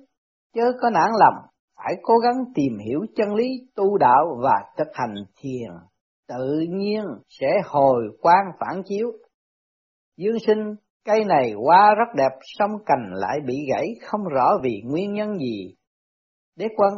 [0.54, 1.34] chớ có nản lòng,
[1.76, 5.70] phải cố gắng tìm hiểu chân lý tu đạo và thực hành thiền,
[6.28, 9.12] tự nhiên sẽ hồi quang phản chiếu.
[10.16, 14.82] Dương sinh, cây này hoa rất đẹp, song cành lại bị gãy không rõ vì
[14.84, 15.74] nguyên nhân gì.
[16.56, 16.92] Đế quân,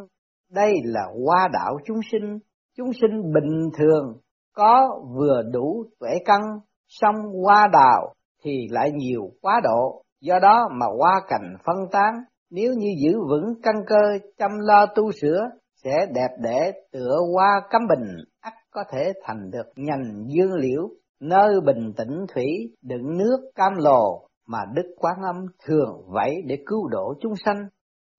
[0.51, 2.39] đây là hoa đạo chúng sinh,
[2.77, 4.21] chúng sinh bình thường,
[4.55, 6.41] có vừa đủ tuệ căn,
[6.89, 8.15] song hoa đào
[8.45, 12.15] thì lại nhiều quá độ, do đó mà hoa cành phân tán,
[12.51, 15.51] nếu như giữ vững căn cơ chăm lo tu sửa
[15.85, 20.89] sẽ đẹp đẽ tựa qua cấm bình ắt có thể thành được nhành dương liễu
[21.21, 22.47] nơi bình tĩnh thủy
[22.83, 27.57] đựng nước cam lồ mà Đức Quán Âm thường vậy để cứu độ chúng sanh.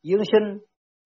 [0.04, 0.58] Dương sinh,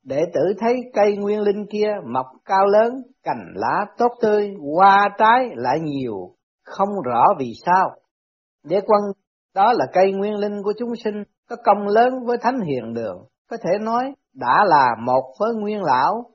[0.04, 5.10] đệ tử thấy cây nguyên linh kia mọc cao lớn, cành lá tốt tươi, hoa
[5.18, 7.90] trái lại nhiều, không rõ vì sao.
[8.64, 9.02] Đế quân,
[9.56, 13.26] đó là cây nguyên linh của chúng sinh, có công lớn với thánh hiền đường,
[13.50, 16.26] có thể nói đã là một với nguyên lão,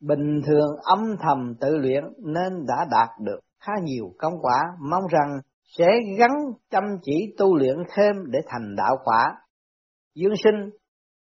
[0.00, 4.58] bình thường âm thầm tự luyện nên đã đạt được khá nhiều công quả,
[4.90, 5.38] mong rằng
[5.78, 5.86] sẽ
[6.18, 6.30] gắn
[6.70, 9.34] chăm chỉ tu luyện thêm để thành đạo quả.
[10.14, 10.70] Dương sinh,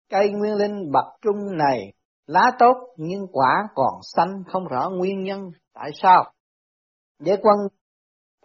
[0.09, 1.93] cây nguyên linh bậc trung này
[2.25, 6.31] lá tốt nhưng quả còn xanh không rõ nguyên nhân tại sao.
[7.19, 7.57] Đế quân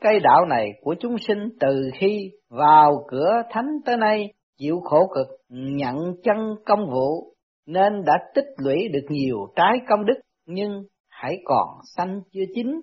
[0.01, 5.07] cây đạo này của chúng sinh từ khi vào cửa thánh tới nay chịu khổ
[5.15, 7.35] cực nhận chân công vụ
[7.67, 12.81] nên đã tích lũy được nhiều trái công đức nhưng hãy còn xanh chưa chín.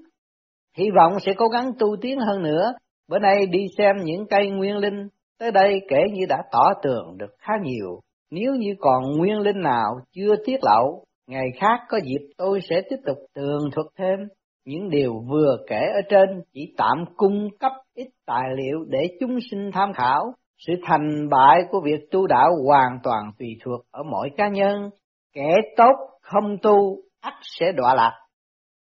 [0.78, 2.74] Hy vọng sẽ cố gắng tu tiến hơn nữa
[3.10, 5.08] Bữa nay đi xem những cây nguyên linh,
[5.40, 8.00] tới đây kể như đã tỏ tường được khá nhiều.
[8.32, 12.82] Nếu như còn nguyên linh nào chưa tiết lộ, ngày khác có dịp tôi sẽ
[12.90, 14.20] tiếp tục tường thuật thêm.
[14.66, 19.38] Những điều vừa kể ở trên chỉ tạm cung cấp ít tài liệu để chúng
[19.52, 20.34] sinh tham khảo.
[20.68, 24.90] Sự thành bại của việc tu đạo hoàn toàn tùy thuộc ở mỗi cá nhân.
[25.34, 28.14] Kẻ tốt không tu, ắt sẽ đọa lạc.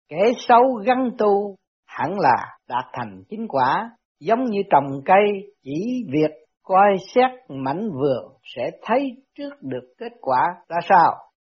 [0.09, 1.55] Kẻ xấu gắn tu,
[1.87, 2.35] hẳn là
[2.69, 6.31] đạt thành chính quả giống như trồng cây chỉ việc
[6.63, 11.13] coi xét mảnh vườn sẽ thấy trước được kết quả ra sao.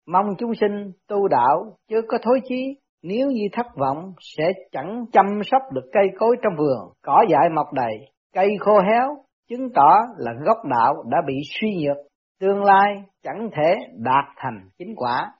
[0.08, 5.06] Mong chúng sinh tu đạo chứ có thối chí, nếu như thất vọng sẽ chẳng
[5.12, 7.94] chăm sóc được cây cối trong vườn, cỏ dại mọc đầy,
[8.34, 9.16] cây khô héo,
[9.50, 11.98] chứng tỏ là gốc đạo đã bị suy nhược,
[12.40, 15.32] tương lai chẳng thể đạt thành chính quả.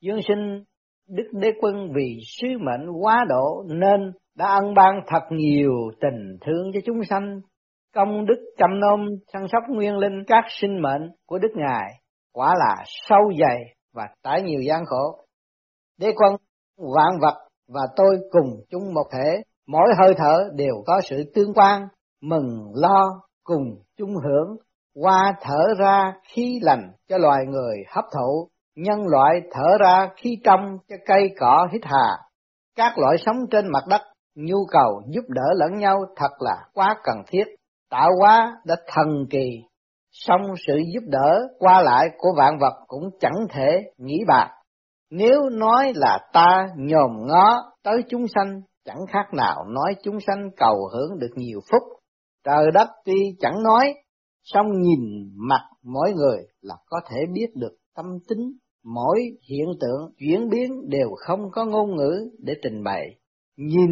[0.00, 0.64] Dương sinh
[1.08, 6.36] Đức Đế Quân vì sứ mệnh quá độ nên đã ân ban thật nhiều tình
[6.46, 7.40] thương cho chúng sanh,
[7.94, 11.92] công đức chăm nom săn sóc nguyên linh các sinh mệnh của Đức Ngài,
[12.32, 13.58] quả là sâu dày
[13.94, 15.24] và tải nhiều gian khổ.
[15.98, 16.36] Đế quân,
[16.76, 21.54] vạn vật và tôi cùng chung một thể, mỗi hơi thở đều có sự tương
[21.54, 21.88] quan,
[22.28, 23.64] mừng lo cùng
[23.98, 24.56] chung hưởng,
[24.94, 30.36] qua thở ra khí lành cho loài người hấp thụ, nhân loại thở ra khí
[30.44, 32.18] trong cho cây cỏ hít hà.
[32.76, 34.00] Các loại sống trên mặt đất
[34.34, 37.44] nhu cầu giúp đỡ lẫn nhau thật là quá cần thiết.
[37.90, 39.48] Tạo hóa đã thần kỳ,
[40.10, 44.50] song sự giúp đỡ qua lại của vạn vật cũng chẳng thể nghĩ bạc.
[45.10, 50.50] Nếu nói là ta nhòm ngó tới chúng sanh, chẳng khác nào nói chúng sanh
[50.56, 51.82] cầu hưởng được nhiều phúc.
[52.44, 53.94] Trời đất tuy chẳng nói,
[54.42, 58.52] song nhìn mặt mỗi người là có thể biết được tâm tính,
[58.84, 63.06] mỗi hiện tượng chuyển biến đều không có ngôn ngữ để trình bày.
[63.56, 63.90] Nhìn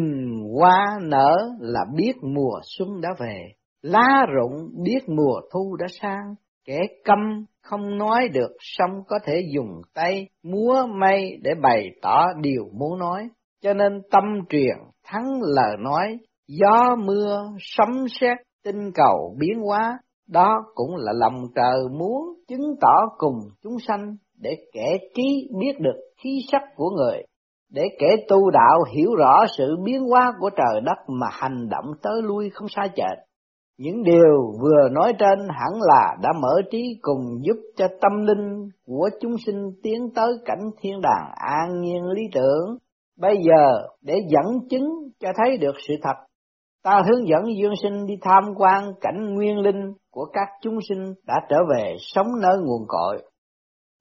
[0.57, 3.39] hoa nở là biết mùa xuân đã về,
[3.81, 6.35] lá rụng biết mùa thu đã sang,
[6.65, 12.25] kẻ câm không nói được song có thể dùng tay múa may để bày tỏ
[12.41, 13.29] điều muốn nói.
[13.61, 19.99] Cho nên tâm truyền thắng lời nói, gió mưa, sấm sét, tinh cầu biến hóa,
[20.27, 25.79] đó cũng là lòng trời muốn chứng tỏ cùng chúng sanh để kẻ trí biết
[25.79, 27.23] được khí sắc của người
[27.73, 31.85] để kẻ tu đạo hiểu rõ sự biến hóa của trời đất mà hành động
[32.01, 33.19] tới lui không sai chệch.
[33.77, 38.69] Những điều vừa nói trên hẳn là đã mở trí cùng giúp cho tâm linh
[38.85, 42.77] của chúng sinh tiến tới cảnh thiên đàng an nhiên lý tưởng.
[43.19, 46.15] Bây giờ để dẫn chứng cho thấy được sự thật,
[46.83, 51.13] ta hướng dẫn dương sinh đi tham quan cảnh nguyên linh của các chúng sinh
[51.27, 53.23] đã trở về sống nơi nguồn cội.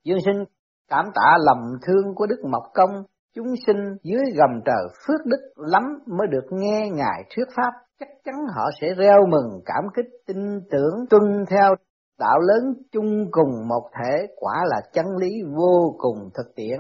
[0.04, 0.44] Dương sinh
[0.90, 2.90] cảm tạ lòng thương của Đức Mộc Công
[3.34, 8.08] chúng sinh dưới gầm trời phước đức lắm mới được nghe Ngài thuyết pháp, chắc
[8.24, 11.74] chắn họ sẽ reo mừng cảm kích tin tưởng tuân theo
[12.18, 16.78] đạo lớn chung cùng một thể quả là chân lý vô cùng thực tiễn.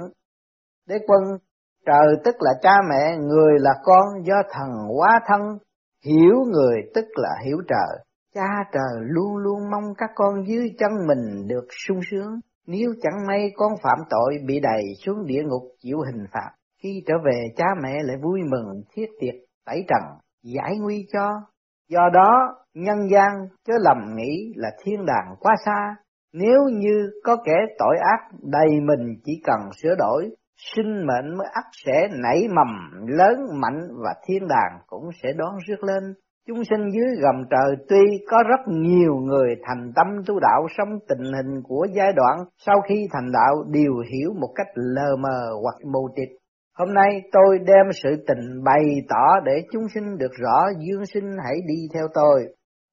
[0.88, 1.22] Đế quân,
[1.86, 5.40] trời tức là cha mẹ, người là con do thần hóa thân,
[6.06, 8.04] hiểu người tức là hiểu trời.
[8.34, 12.40] Cha trời luôn luôn mong các con dưới chân mình được sung sướng.
[12.66, 16.50] Nếu chẳng may con phạm tội bị đầy xuống địa ngục chịu hình phạt,
[16.82, 19.34] khi trở về cha mẹ lại vui mừng thiết tiệc
[19.66, 20.02] tẩy trần,
[20.42, 21.30] giải nguy cho.
[21.88, 23.30] Do đó, nhân gian
[23.66, 25.96] chớ lầm nghĩ là thiên đàng quá xa,
[26.32, 30.30] nếu như có kẻ tội ác đầy mình chỉ cần sửa đổi,
[30.76, 32.68] sinh mệnh mới ắt sẽ nảy mầm,
[33.06, 36.14] lớn, mạnh và thiên đàng cũng sẽ đón rước lên.
[36.46, 40.88] Chúng sinh dưới gầm trời tuy có rất nhiều người thành tâm tu đạo sống
[41.08, 45.50] tình hình của giai đoạn sau khi thành đạo đều hiểu một cách lờ mờ
[45.62, 46.28] hoặc mù tịt.
[46.78, 51.36] Hôm nay tôi đem sự tình bày tỏ để chúng sinh được rõ, dương sinh
[51.44, 52.46] hãy đi theo tôi.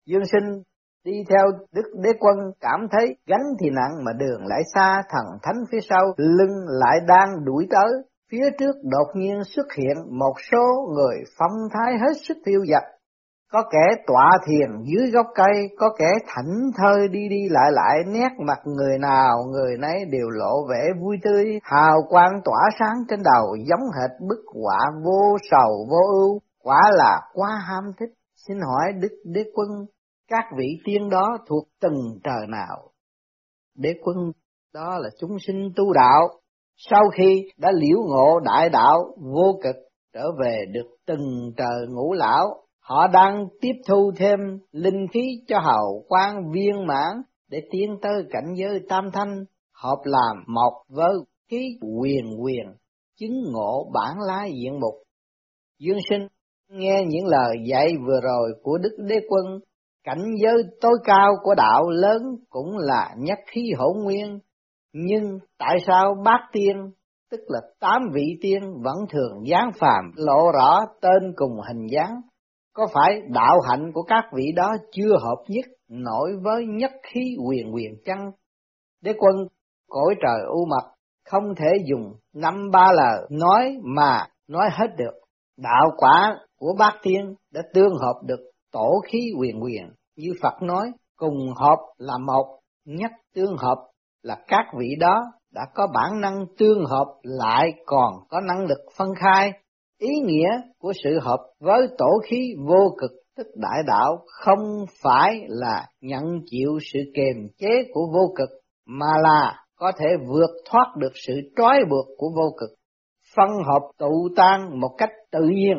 [0.05, 0.61] Dương sinh
[1.11, 5.25] đi theo Đức Đế Quân cảm thấy gánh thì nặng mà đường lại xa thần
[5.43, 7.91] thánh phía sau lưng lại đang đuổi tới.
[8.31, 12.83] Phía trước đột nhiên xuất hiện một số người phong thái hết sức phiêu dật
[13.51, 17.97] có kẻ tọa thiền dưới gốc cây, có kẻ thảnh thơi đi đi lại lại,
[18.07, 22.97] nét mặt người nào người nấy đều lộ vẻ vui tươi, hào quang tỏa sáng
[23.09, 28.09] trên đầu giống hệt bức họa vô sầu vô ưu, quả là quá ham thích.
[28.47, 29.69] Xin hỏi Đức Đế Quân,
[30.29, 32.91] các vị tiên đó thuộc từng trời nào?
[33.75, 34.17] Đế Quân
[34.73, 36.29] đó là chúng sinh tu đạo,
[36.77, 39.75] sau khi đã liễu ngộ đại đạo vô cực
[40.13, 44.39] trở về được từng trời ngũ lão Họ đang tiếp thu thêm
[44.71, 49.97] linh khí cho hậu quan viên mãn để tiến tới cảnh giới tam thanh, hợp
[50.03, 51.13] làm một với
[51.49, 52.65] khí quyền quyền,
[53.19, 54.93] chứng ngộ bản lai diện mục.
[55.79, 56.27] Dương sinh
[56.69, 59.59] nghe những lời dạy vừa rồi của Đức Đế Quân,
[60.09, 64.39] cảnh giới tối cao của đạo lớn cũng là nhất khí hỗn nguyên,
[64.93, 66.91] nhưng tại sao bát tiên,
[67.31, 72.21] tức là tám vị tiên vẫn thường gián phàm lộ rõ tên cùng hình dáng,
[72.73, 77.35] có phải đạo hạnh của các vị đó chưa hợp nhất nổi với nhất khí
[77.47, 78.31] quyền quyền chăng?
[79.01, 79.35] Đế quân
[79.89, 80.91] cõi trời u mật
[81.29, 85.13] không thể dùng năm ba lời nói mà nói hết được.
[85.57, 88.39] Đạo quả của bát tiên đã tương hợp được
[88.71, 93.77] tổ khí quyền quyền như Phật nói cùng hợp là một, nhất tương hợp
[94.23, 95.21] là các vị đó
[95.53, 99.51] đã có bản năng tương hợp lại còn có năng lực phân khai
[99.99, 105.41] Ý nghĩa của sự hợp với tổ khí vô cực tức đại đạo không phải
[105.47, 108.49] là nhận chịu sự kềm chế của vô cực,
[108.85, 112.69] mà là có thể vượt thoát được sự trói buộc của vô cực,
[113.35, 115.77] phân hợp tụ tan một cách tự nhiên.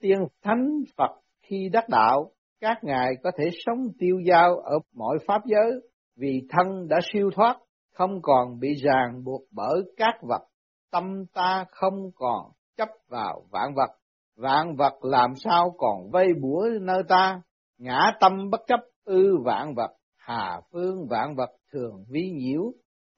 [0.00, 1.10] Tiên Thánh Phật
[1.42, 2.30] khi đắc đạo,
[2.64, 5.72] các ngài có thể sống tiêu dao ở mọi pháp giới,
[6.16, 7.56] vì thân đã siêu thoát,
[7.92, 10.42] không còn bị ràng buộc bởi các vật,
[10.92, 13.90] tâm ta không còn chấp vào vạn vật,
[14.36, 17.40] vạn vật làm sao còn vây bủa nơi ta,
[17.78, 22.62] ngã tâm bất chấp ư vạn vật, hà phương vạn vật thường vi nhiễu.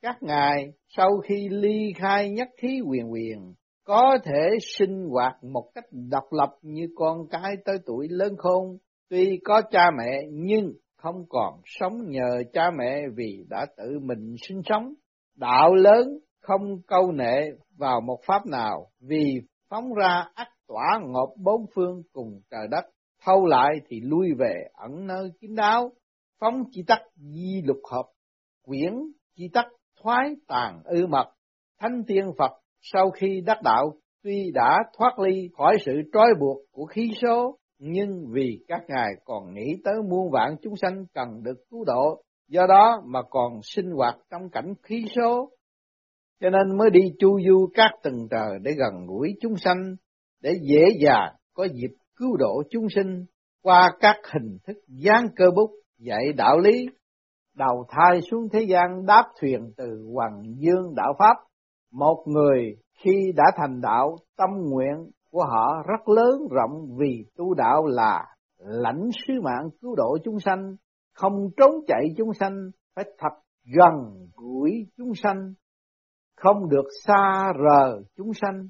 [0.03, 3.55] Các ngài sau khi ly khai nhất khí quyền quyền,
[3.85, 8.79] có thể sinh hoạt một cách độc lập như con cái tới tuổi lớn khôn,
[9.09, 14.35] tuy có cha mẹ nhưng không còn sống nhờ cha mẹ vì đã tự mình
[14.49, 14.95] sinh sống.
[15.37, 21.29] Đạo lớn không câu nệ vào một pháp nào, vì phóng ra ắt tỏa ngọc
[21.37, 22.85] bốn phương cùng trời đất,
[23.25, 25.93] thâu lại thì lui về ẩn nơi kín đáo,
[26.41, 28.05] phóng chi tắc di lục hợp,
[28.63, 28.93] quyển
[29.37, 29.67] chi tắc
[30.03, 31.27] thoái tàn ư mật,
[31.81, 33.93] thánh tiên Phật sau khi đắc đạo
[34.23, 39.13] tuy đã thoát ly khỏi sự trói buộc của khí số, nhưng vì các ngài
[39.25, 43.61] còn nghĩ tới muôn vạn chúng sanh cần được cứu độ, do đó mà còn
[43.63, 45.51] sinh hoạt trong cảnh khí số,
[46.41, 49.97] cho nên mới đi chu du các tầng trời để gần gũi chúng sanh,
[50.43, 53.25] để dễ dàng có dịp cứu độ chúng sinh
[53.63, 56.87] qua các hình thức gián cơ bút dạy đạo lý,
[57.55, 61.37] đầu thai xuống thế gian đáp thuyền từ Hoàng Dương đạo Pháp.
[61.93, 67.55] Một người khi đã thành đạo, tâm nguyện của họ rất lớn rộng vì tu
[67.55, 68.25] đạo là
[68.59, 70.77] lãnh sứ mạng cứu độ chúng sanh,
[71.15, 73.33] không trốn chạy chúng sanh, phải thật
[73.77, 75.55] gần gũi chúng sanh
[76.37, 78.69] không được xa rờ chúng sanh,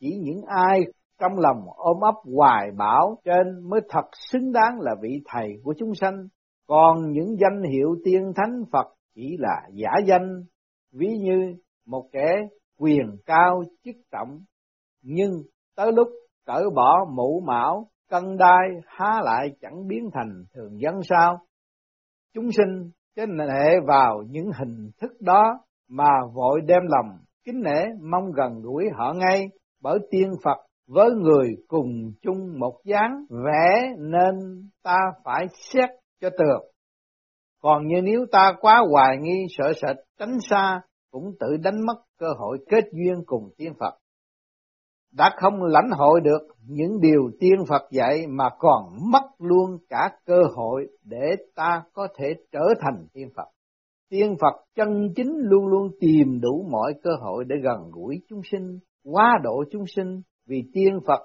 [0.00, 0.80] chỉ những ai
[1.20, 5.74] trong lòng ôm ấp hoài bão trên mới thật xứng đáng là vị thầy của
[5.78, 6.28] chúng sanh,
[6.66, 10.44] còn những danh hiệu tiên thánh Phật chỉ là giả danh,
[10.92, 11.54] ví như
[11.86, 12.36] một kẻ
[12.78, 14.40] quyền cao chức trọng,
[15.02, 15.30] nhưng
[15.76, 16.08] tới lúc
[16.46, 21.38] cởi bỏ mũ mão, cân đai há lại chẳng biến thành thường dân sao.
[22.34, 25.58] Chúng sinh trên hệ vào những hình thức đó
[25.88, 29.46] mà vội đem lòng kính nể mong gần gũi họ ngay
[29.82, 34.34] bởi tiên Phật với người cùng chung một dáng vẽ nên
[34.82, 36.70] ta phải xét cho tường.
[37.62, 42.02] Còn như nếu ta quá hoài nghi sợ sệt tránh xa cũng tự đánh mất
[42.18, 43.98] cơ hội kết duyên cùng tiên Phật.
[45.16, 50.10] Đã không lãnh hội được những điều tiên Phật dạy mà còn mất luôn cả
[50.26, 53.48] cơ hội để ta có thể trở thành tiên Phật.
[54.10, 58.40] tiên Phật chân chính luôn luôn tìm đủ mọi cơ hội để gần gũi chúng
[58.52, 61.20] sinh, quá độ chúng sinh, vì tiên Phật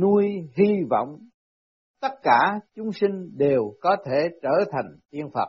[0.00, 0.26] nuôi
[0.56, 1.18] hy vọng
[2.00, 5.48] tất cả chúng sinh đều có thể trở thành tiên Phật.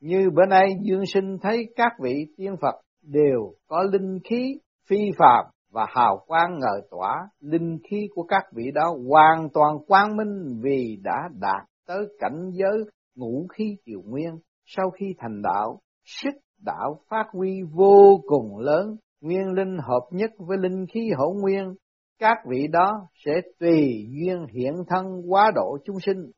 [0.00, 4.54] Như bữa nay Dương Sinh thấy các vị tiên Phật đều có linh khí
[4.88, 9.78] phi phàm và hào quang ngời tỏa, linh khí của các vị đó hoàn toàn
[9.86, 12.78] quang minh vì đã đạt tới cảnh giới
[13.14, 14.38] ngũ khí triều nguyên.
[14.66, 20.30] Sau khi thành đạo, sức đạo phát huy vô cùng lớn, nguyên linh hợp nhất
[20.38, 21.74] với linh khí hậu nguyên,
[22.18, 22.92] các vị đó
[23.24, 26.30] sẽ tùy duyên hiện thân quá độ chúng sinh.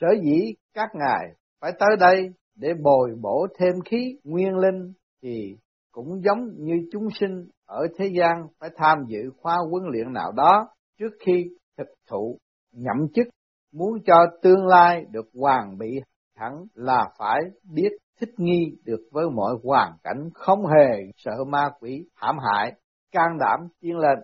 [0.00, 5.56] Sở dĩ các ngài phải tới đây để bồi bổ thêm khí nguyên linh thì
[5.92, 10.32] cũng giống như chúng sinh ở thế gian phải tham dự khóa huấn luyện nào
[10.32, 10.68] đó
[10.98, 11.44] trước khi
[11.78, 12.38] thực thụ
[12.72, 13.26] nhậm chức.
[13.72, 16.00] Muốn cho tương lai được hoàn bị
[16.36, 17.40] hẳn là phải
[17.74, 22.72] biết thích nghi được với mọi hoàn cảnh không hề sợ ma quỷ hãm hại,
[23.12, 24.18] can đảm tiến lên.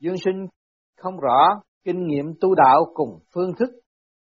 [0.00, 0.46] Dương sinh
[0.96, 3.70] không rõ kinh nghiệm tu đạo cùng phương thức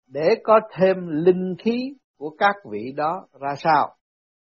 [0.08, 3.96] để có thêm linh khí của các vị đó ra sao.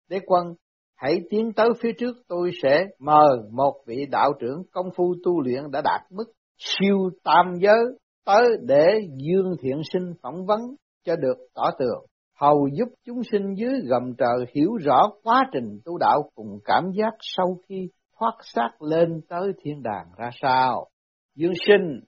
[0.09, 0.53] Đế quân
[1.01, 5.41] hãy tiến tới phía trước tôi sẽ mời một vị đạo trưởng công phu tu
[5.41, 7.85] luyện đã đạt mức siêu tam giới
[8.25, 8.85] tới để
[9.25, 10.59] dương thiện sinh phỏng vấn
[11.05, 12.05] cho được tỏ tường
[12.41, 16.91] hầu giúp chúng sinh dưới gầm trời hiểu rõ quá trình tu đạo cùng cảm
[16.93, 17.89] giác sau khi
[18.19, 20.87] thoát xác lên tới thiên đàng ra sao.
[21.35, 21.99] Dương sinh,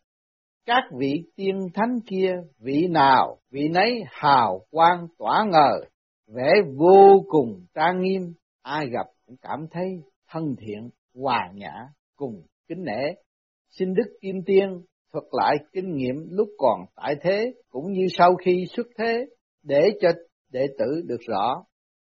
[0.66, 5.80] các vị tiên thánh kia, vị nào, vị nấy hào quang tỏa ngờ,
[6.36, 8.22] vẻ vô cùng trang nghiêm,
[8.64, 9.86] ai gặp cũng cảm thấy
[10.30, 11.74] thân thiện, hòa nhã,
[12.16, 13.14] cùng kính nể.
[13.70, 14.82] Xin Đức Kim Tiên
[15.14, 19.26] thuật lại kinh nghiệm lúc còn tại thế cũng như sau khi xuất thế
[19.64, 20.10] để cho
[20.52, 21.64] đệ tử được rõ.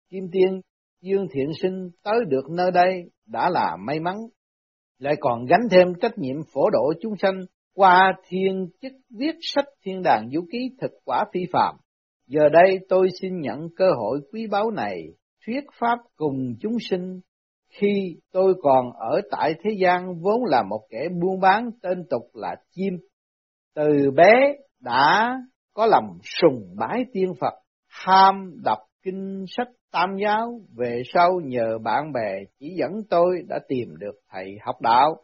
[0.09, 0.61] Kim Tiên
[1.01, 4.17] Dương Thiện Sinh tới được nơi đây đã là may mắn,
[4.97, 7.41] lại còn gánh thêm trách nhiệm phổ độ chúng sanh
[7.73, 11.75] qua thiên chức viết sách thiên đàng vũ ký thực quả phi phạm.
[12.27, 15.03] Giờ đây tôi xin nhận cơ hội quý báu này
[15.45, 17.19] thuyết pháp cùng chúng sinh
[17.69, 22.23] khi tôi còn ở tại thế gian vốn là một kẻ buôn bán tên tục
[22.33, 22.93] là chim.
[23.75, 25.37] Từ bé đã
[25.73, 27.53] có lòng sùng bái tiên Phật,
[27.87, 33.59] ham đọc kinh sách tam giáo, về sau nhờ bạn bè chỉ dẫn tôi đã
[33.67, 35.15] tìm được thầy học đạo,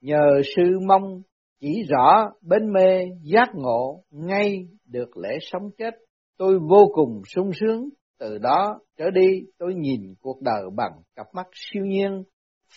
[0.00, 1.22] nhờ sư mong
[1.60, 5.94] chỉ rõ bên mê giác ngộ ngay được lễ sống chết,
[6.38, 7.88] tôi vô cùng sung sướng,
[8.22, 12.22] từ đó trở đi tôi nhìn cuộc đời bằng cặp mắt siêu nhiên,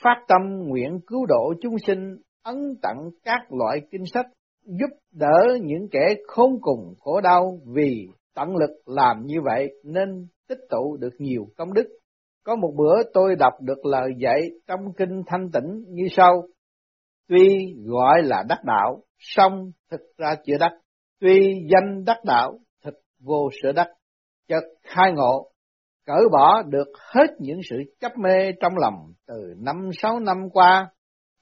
[0.04, 4.26] phát tâm nguyện cứu độ chúng sinh, ấn tặng các loại kinh sách
[4.66, 10.28] giúp đỡ những kẻ khốn cùng khổ đau vì tận lực làm như vậy nên
[10.50, 11.88] tích tụ được nhiều công đức.
[12.44, 16.44] Có một bữa tôi đọc được lời dạy trong kinh thanh tịnh như sau.
[17.28, 20.72] Tuy gọi là đắc đạo, song thực ra chưa đắc.
[21.20, 23.88] Tuy danh đắc đạo, thực vô sở đắc.
[24.48, 25.50] Chợt khai ngộ,
[26.06, 30.90] cởi bỏ được hết những sự chấp mê trong lòng từ năm sáu năm qua.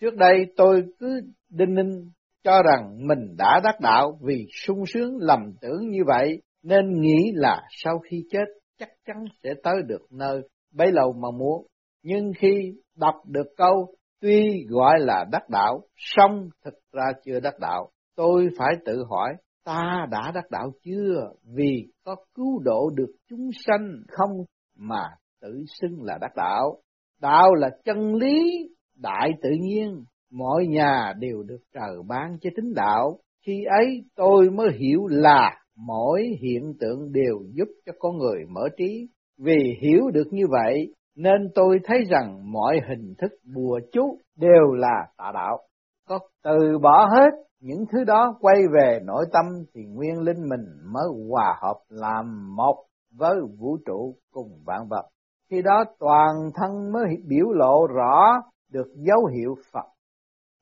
[0.02, 2.12] Trước đây tôi cứ đinh ninh
[2.44, 7.32] cho rằng mình đã đắc đạo vì sung sướng lầm tưởng như vậy, nên nghĩ
[7.34, 8.46] là sau khi chết
[8.80, 10.42] chắc chắn sẽ tới được nơi
[10.74, 11.68] bấy lâu mà muốn.
[12.04, 17.60] Nhưng khi đọc được câu tuy gọi là đắc đạo, song thực ra chưa đắc
[17.60, 19.34] đạo, tôi phải tự hỏi
[19.66, 24.32] ta đã đắc đạo chưa vì có cứu độ được chúng sanh không
[24.78, 25.04] mà
[25.42, 26.78] tự xưng là đắc đạo.
[27.22, 32.74] Đạo là chân lý đại tự nhiên, mọi nhà đều được trời ban cho tính
[32.76, 33.18] đạo.
[33.46, 38.62] Khi ấy tôi mới hiểu là mỗi hiện tượng đều giúp cho con người mở
[38.78, 39.08] trí.
[39.38, 44.72] Vì hiểu được như vậy nên tôi thấy rằng mọi hình thức bùa chú đều
[44.74, 45.60] là tà đạo.
[46.08, 47.32] Có từ bỏ hết
[47.64, 52.56] những thứ đó quay về nội tâm thì nguyên linh mình mới hòa hợp làm
[52.56, 52.86] một
[53.18, 55.06] với vũ trụ cùng vạn vật.
[55.50, 58.42] Khi đó toàn thân mới biểu lộ rõ
[58.72, 59.86] được dấu hiệu Phật.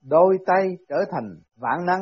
[0.09, 2.01] Đôi tay trở thành vạn năng,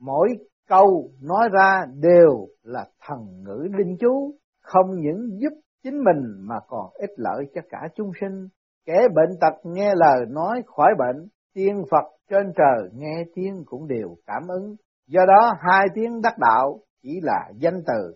[0.00, 0.28] mỗi
[0.68, 6.56] câu nói ra đều là thần ngữ linh chú, không những giúp chính mình mà
[6.68, 8.48] còn ích lợi cho cả chúng sinh.
[8.86, 13.88] Kẻ bệnh tật nghe lời nói khỏi bệnh, tiên Phật trên trời nghe tiếng cũng
[13.88, 14.76] đều cảm ứng.
[15.06, 18.14] Do đó hai tiếng đắc đạo chỉ là danh từ.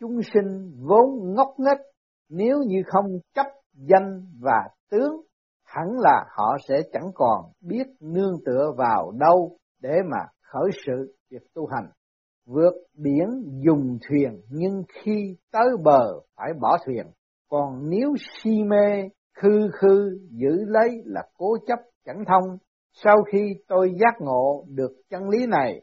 [0.00, 1.80] Chúng sinh vốn ngốc nghếch
[2.28, 5.20] nếu như không chấp danh và tướng,
[5.64, 11.16] hẳn là họ sẽ chẳng còn biết nương tựa vào đâu để mà khởi sự
[11.30, 11.90] việc tu hành.
[12.46, 13.28] Vượt biển
[13.64, 17.06] dùng thuyền nhưng khi tới bờ phải bỏ thuyền.
[17.48, 22.58] còn nếu si mê khư khư giữ lấy là cố chấp chẳng thông
[22.92, 25.82] sau khi tôi giác ngộ được chân lý này,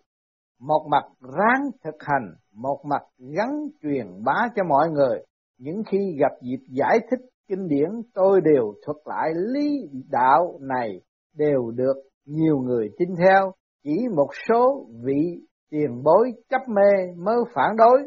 [0.59, 3.01] một mặt ráng thực hành, một mặt
[3.37, 3.49] gắn
[3.81, 5.19] truyền bá cho mọi người,
[5.57, 11.01] những khi gặp dịp giải thích kinh điển, tôi đều thuật lại lý đạo này
[11.35, 11.95] đều được
[12.25, 13.51] nhiều người tin theo.
[13.83, 17.99] Chỉ một số vị tiền bối chấp mê mơ phản đối.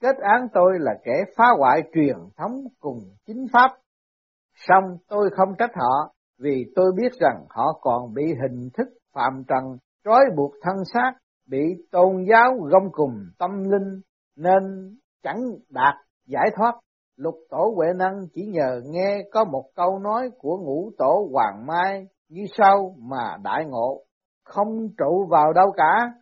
[0.00, 3.70] Kết án tôi là kẻ phá hoại truyền thống cùng chính pháp.
[4.54, 9.44] Song tôi không trách họ vì tôi biết rằng họ còn bị hình thức phạm
[9.48, 11.12] trần, trói buộc thân xác,
[11.46, 11.58] bị
[11.90, 14.00] tôn giáo gông cùng tâm linh,
[14.36, 14.62] nên
[15.22, 15.94] chẳng đạt
[16.26, 16.72] giải thoát.
[17.16, 21.66] Lục tổ huệ năng chỉ nhờ nghe có một câu nói của ngũ tổ hoàng
[21.66, 24.04] mai như sau mà đại ngộ,
[24.44, 26.12] không trụ vào đâu cả,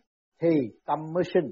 [0.41, 0.49] thì
[0.85, 1.51] tâm mới sinh.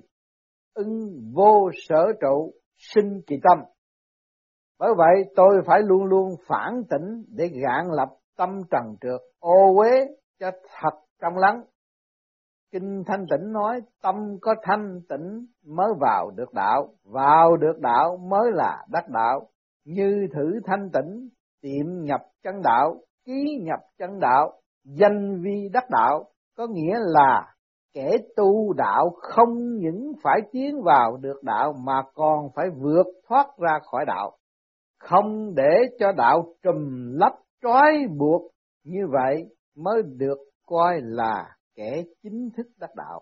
[0.74, 3.66] Ưng vô sở trụ, sinh kỳ tâm.
[4.80, 9.76] Bởi vậy tôi phải luôn luôn phản tỉnh để gạn lập tâm trần trượt, ô
[9.76, 10.08] uế
[10.40, 11.62] cho thật trong lắng.
[12.72, 18.18] Kinh thanh tịnh nói, tâm có thanh tịnh mới vào được đạo, vào được đạo
[18.18, 19.48] mới là đắc đạo.
[19.86, 21.30] Như thử thanh tịnh,
[21.62, 24.52] tiệm nhập chân đạo, ký nhập chân đạo,
[24.84, 26.26] danh vi đắc đạo,
[26.58, 27.56] có nghĩa là
[27.94, 33.48] kẻ tu đạo không những phải tiến vào được đạo mà còn phải vượt thoát
[33.58, 34.38] ra khỏi đạo.
[35.00, 37.34] Không để cho đạo trùm lấp
[37.66, 38.42] trói buộc
[38.84, 39.46] như vậy
[39.76, 41.46] mới được coi là
[41.76, 43.22] kẻ chính thức đắc đạo.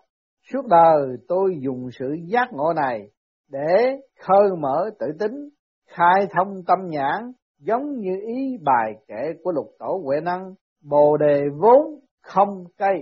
[0.52, 3.10] Suốt đời tôi dùng sự giác ngộ này
[3.50, 5.48] để khơi mở tự tính,
[5.88, 10.54] khai thông tâm nhãn, giống như ý bài kệ của lục tổ huệ năng.
[10.82, 12.94] Bồ đề vốn không cây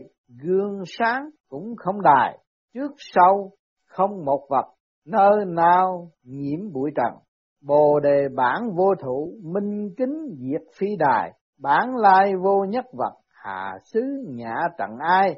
[0.43, 2.39] gương sáng cũng không đài,
[2.75, 3.53] trước sau
[3.87, 4.67] không một vật,
[5.07, 7.23] nơi nào nhiễm bụi trần
[7.67, 13.13] bồ đề bản vô thủ minh kính diệt phi đài, bản lai vô nhất vật,
[13.29, 15.35] hạ xứ nhã trận ai.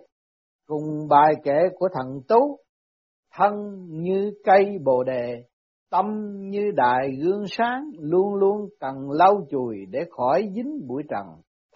[0.66, 2.58] Cùng bài kể của thần tú,
[3.34, 3.52] thân
[3.88, 5.44] như cây bồ đề,
[5.90, 6.06] tâm
[6.50, 11.26] như đài gương sáng, luôn luôn cần lau chùi để khỏi dính bụi trần.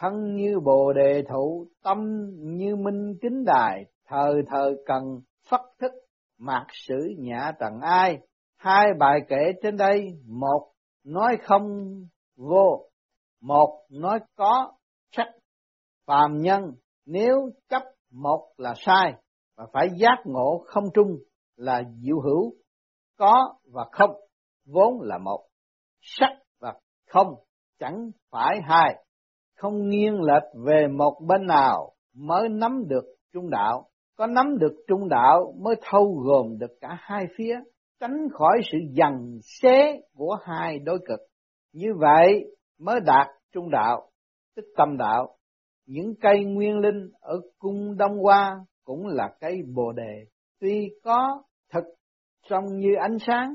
[0.00, 1.98] Thân như bồ đề thụ, tâm
[2.38, 5.02] như minh kính đài, thờ thờ cần
[5.50, 5.92] phất thức,
[6.38, 8.18] mạc sử nhã trần ai
[8.58, 10.72] hai bài kể trên đây, một
[11.04, 11.94] nói không
[12.36, 12.88] vô,
[13.42, 14.72] một nói có
[15.16, 15.26] sắc
[16.06, 16.62] phàm nhân.
[17.06, 17.82] Nếu chấp
[18.12, 19.14] một là sai
[19.56, 21.16] và phải giác ngộ không trung
[21.56, 22.52] là diệu hữu,
[23.18, 24.10] có và không,
[24.66, 25.48] vốn là một.
[26.00, 26.74] Sắc và
[27.08, 27.34] không,
[27.78, 29.04] chẳng phải hai.
[29.56, 33.88] Không nghiêng lệch về một bên nào mới nắm được trung đạo.
[34.16, 37.60] Có nắm được trung đạo mới thâu gồm được cả hai phía
[38.00, 41.20] tránh khỏi sự dằn xé của hai đối cực.
[41.72, 42.44] Như vậy
[42.78, 44.10] mới đạt trung đạo,
[44.56, 45.36] tức tâm đạo.
[45.86, 50.26] Những cây nguyên linh ở cung đông hoa cũng là cây bồ đề.
[50.60, 51.84] Tuy có thật
[52.48, 53.54] trông như ánh sáng,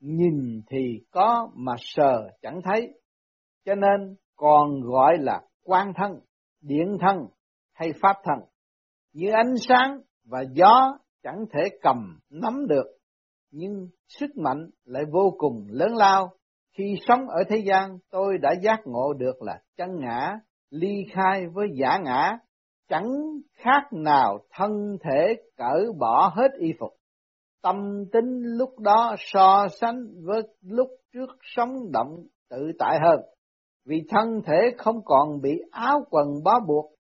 [0.00, 2.88] nhìn thì có mà sờ chẳng thấy.
[3.64, 6.20] Cho nên còn gọi là quan thân,
[6.60, 7.16] điện thân
[7.72, 8.48] hay pháp thân.
[9.12, 12.93] Như ánh sáng và gió chẳng thể cầm nắm được
[13.56, 16.30] nhưng sức mạnh lại vô cùng lớn lao.
[16.78, 20.38] Khi sống ở thế gian, tôi đã giác ngộ được là chân ngã,
[20.70, 22.38] ly khai với giả ngã.
[22.88, 23.12] Chẳng
[23.54, 26.92] khác nào thân thể cởi bỏ hết y phục.
[27.62, 33.20] Tâm tính lúc đó so sánh với lúc trước sống động, tự tại hơn.
[33.86, 36.94] Vì thân thể không còn bị áo quần bó buộc,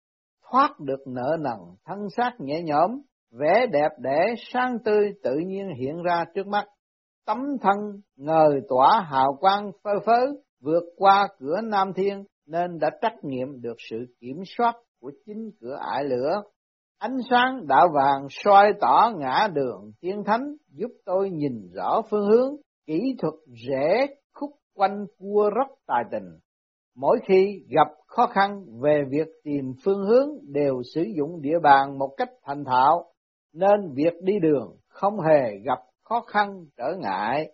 [0.51, 3.01] thoát được nợ nần, thân xác nhẹ nhõm
[3.31, 6.67] vẻ đẹp đẽ sáng tươi tự nhiên hiện ra trước mắt
[7.25, 7.77] tấm thân
[8.15, 10.25] ngời tỏa hào quang phơ phớ
[10.61, 15.51] vượt qua cửa nam thiên nên đã trách nhiệm được sự kiểm soát của chính
[15.61, 16.41] cửa ải lửa.
[16.97, 22.27] Ánh sáng đạo vàng soi tỏ ngã đường tiên thánh giúp tôi nhìn rõ phương
[22.29, 22.55] hướng,
[22.85, 23.33] kỹ thuật
[23.69, 26.39] rẽ khúc quanh cua rất tài tình.
[26.95, 31.97] Mỗi khi gặp khó khăn về việc tìm phương hướng đều sử dụng địa bàn
[31.97, 33.10] một cách thành thạo,
[33.53, 37.51] nên việc đi đường không hề gặp khó khăn, trở ngại.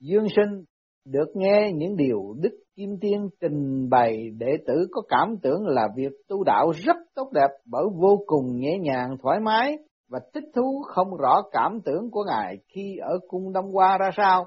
[0.00, 0.64] Dương sinh
[1.06, 5.88] được nghe những điều Đức Kim Tiên trình bày đệ tử có cảm tưởng là
[5.96, 9.76] việc tu đạo rất tốt đẹp, bởi vô cùng nhẹ nhàng, thoải mái
[10.10, 14.10] và thích thú không rõ cảm tưởng của Ngài khi ở cung Đông Hoa ra
[14.16, 14.46] sao.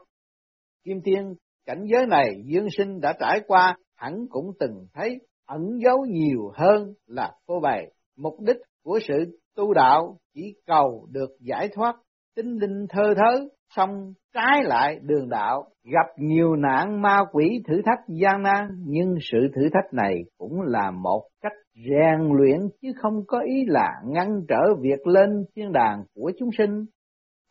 [0.84, 1.34] Kim Tiên,
[1.66, 6.52] cảnh giới này Dương Sinh đã trải qua, hẳn cũng từng thấy ẩn giấu nhiều
[6.54, 7.91] hơn là phô bày.
[8.18, 11.95] Mục đích của sự tu đạo chỉ cầu được giải thoát
[12.36, 17.82] tinh linh thơ thớ xong trái lại đường đạo, gặp nhiều nạn ma quỷ thử
[17.86, 22.91] thách gian nan, nhưng sự thử thách này cũng là một cách rèn luyện chứ
[23.01, 26.86] không có ý là ngăn trở việc lên thiên đàng của chúng sinh.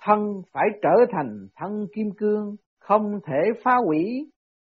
[0.03, 4.31] Thân phải trở thành thân kim cương, không thể phá hủy,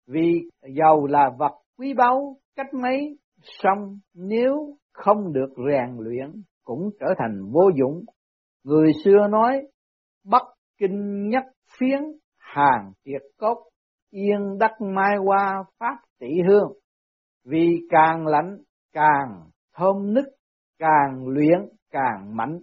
[0.07, 6.89] vì dầu là vật quý báu cách mấy, xong nếu không được rèn luyện cũng
[6.99, 8.03] trở thành vô dụng.
[8.63, 9.61] Người xưa nói,
[10.25, 10.43] Bắc
[10.79, 11.43] Kinh nhất
[11.79, 12.01] phiến,
[12.37, 13.57] hàng tiệt cốc
[14.11, 16.73] yên đất mai hoa pháp tỷ hương.
[17.45, 18.57] Vì càng lạnh,
[18.93, 20.25] càng thơm nức,
[20.79, 21.59] càng luyện,
[21.91, 22.59] càng mạnh.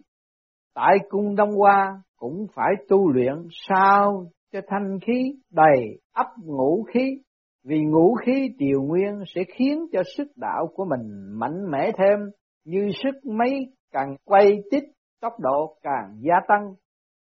[0.74, 3.34] Tại cung Đông Hoa cũng phải tu luyện
[3.68, 7.18] sao cho thanh khí đầy ấp ngũ khí
[7.64, 12.18] vì ngũ khí triều nguyên sẽ khiến cho sức đạo của mình mạnh mẽ thêm,
[12.64, 13.66] như sức mấy
[13.97, 14.84] càng quay tít,
[15.20, 16.74] tốc độ càng gia tăng.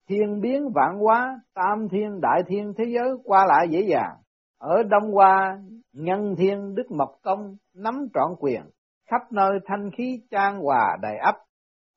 [0.10, 4.16] Thiên biến vạn hóa, tam thiên đại thiên thế giới qua lại dễ dàng.
[4.60, 5.60] Ở Đông Hoa,
[5.94, 8.62] nhân thiên Đức Mộc Công nắm trọn quyền,
[9.10, 11.36] khắp nơi thanh khí trang hòa đầy ấp.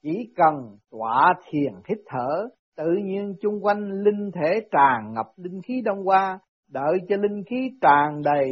[0.03, 5.63] Chỉ cần tọa thiền hít thở, tự nhiên chung quanh linh thể tràn ngập linh
[5.63, 6.39] khí Đông Hoa,
[6.73, 8.51] đợi cho linh khí tràn đầy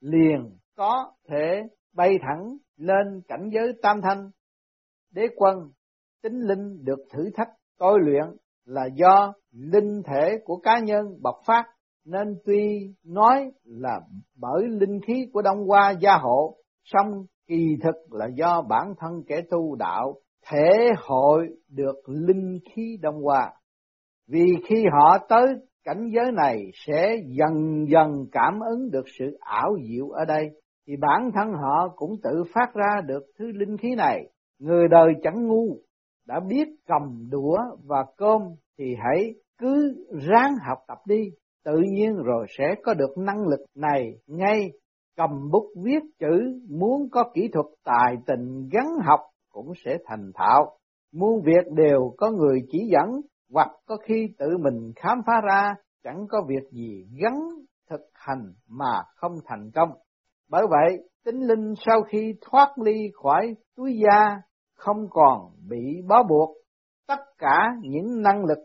[0.00, 1.62] liền có thể
[1.94, 4.30] bay thẳng lên cảnh giới tam thanh.
[5.10, 5.70] Đế quân,
[6.22, 7.48] tính linh được thử thách
[7.78, 8.24] tôi luyện
[8.64, 11.64] là do linh thể của cá nhân bộc phát,
[12.04, 14.00] nên tuy nói là
[14.40, 19.22] bởi linh khí của Đông Hoa gia hộ, song kỳ thực là do bản thân
[19.26, 20.14] kẻ tu đạo
[20.50, 23.52] thể hội được linh khí Đông Hoa.
[24.28, 25.46] Vì khi họ tới
[25.84, 30.50] cảnh giới này sẽ dần dần cảm ứng được sự ảo diệu ở đây
[30.86, 34.24] thì bản thân họ cũng tự phát ra được thứ linh khí này
[34.60, 35.76] người đời chẳng ngu
[36.26, 38.42] đã biết cầm đũa và cơm
[38.78, 39.94] thì hãy cứ
[40.28, 41.30] ráng học tập đi.
[41.64, 44.72] Tự nhiên rồi sẽ có được năng lực này ngay.
[45.16, 49.20] Cầm bút viết chữ muốn có kỹ thuật tài tình gắn học
[49.52, 50.76] cũng sẽ thành thạo.
[51.12, 53.20] Muôn việc đều có người chỉ dẫn
[53.52, 57.34] hoặc có khi tự mình khám phá ra chẳng có việc gì gắn
[57.90, 59.88] thực hành mà không thành công.
[60.50, 64.40] Bởi vậy, tính linh sau khi thoát ly khỏi túi da
[64.80, 66.56] không còn bị bó buộc,
[67.06, 68.58] tất cả những năng lực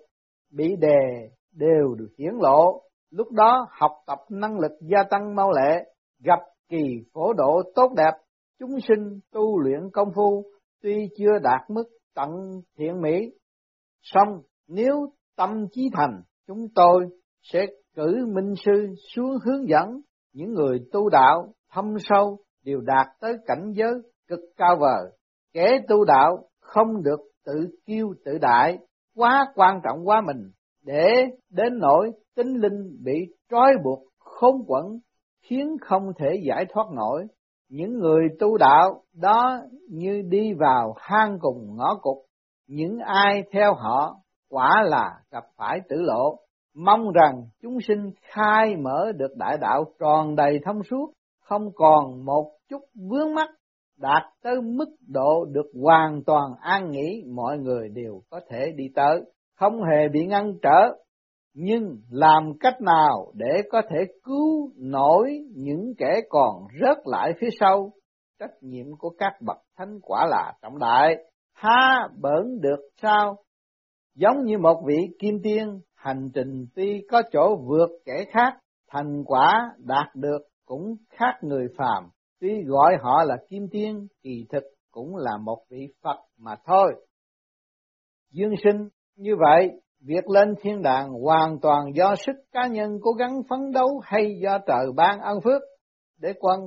[0.51, 2.81] bị đề đều được hiển lộ.
[3.09, 5.83] Lúc đó học tập năng lực gia tăng mau lệ,
[6.23, 6.39] gặp
[6.69, 8.11] kỳ phổ độ tốt đẹp,
[8.59, 10.43] chúng sinh tu luyện công phu
[10.81, 11.83] tuy chưa đạt mức
[12.15, 12.29] tận
[12.77, 13.31] thiện mỹ,
[14.01, 17.05] song nếu tâm trí thành, chúng tôi
[17.41, 20.01] sẽ cử minh sư xuống hướng dẫn
[20.33, 23.93] những người tu đạo thâm sâu đều đạt tới cảnh giới
[24.27, 25.11] cực cao vời.
[25.55, 28.77] Kẻ tu đạo không được tự kiêu tự đại,
[29.15, 30.51] quá quan trọng quá mình,
[30.83, 33.13] để đến nỗi tính linh bị
[33.51, 34.85] trói buộc khốn quẩn,
[35.41, 37.27] khiến không thể giải thoát nổi.
[37.69, 42.17] Những người tu đạo đó như đi vào hang cùng ngõ cụt,
[42.67, 44.15] những ai theo họ
[44.49, 46.37] quả là gặp phải tử lộ.
[46.75, 52.25] Mong rằng chúng sinh khai mở được đại đạo tròn đầy thông suốt, không còn
[52.25, 53.49] một chút vướng mắc,
[53.97, 58.83] đạt tới mức độ được hoàn toàn an nghỉ mọi người đều có thể đi
[58.95, 59.21] tới,
[59.55, 60.97] không hề bị ngăn trở.
[61.53, 67.49] Nhưng làm cách nào để có thể cứu nổi những kẻ còn rớt lại phía
[67.59, 67.91] sau?
[68.39, 71.15] Trách nhiệm của các bậc thánh quả là trọng đại,
[71.53, 73.37] ha bỡn được sao?
[74.15, 78.53] Giống như một vị kim tiên hành trình tuy có chỗ vượt kẻ khác,
[78.91, 84.45] thành quả đạt được cũng khác người phàm, tuy gọi họ là kim tiên, kỳ
[84.49, 86.93] thực cũng là một vị Phật mà thôi.
[88.31, 89.71] Dương sinh như vậy,
[90.01, 94.39] việc lên thiên đàng hoàn toàn do sức cá nhân cố gắng phấn đấu hay
[94.43, 95.61] do trời ban ân phước.
[96.21, 96.59] Để quân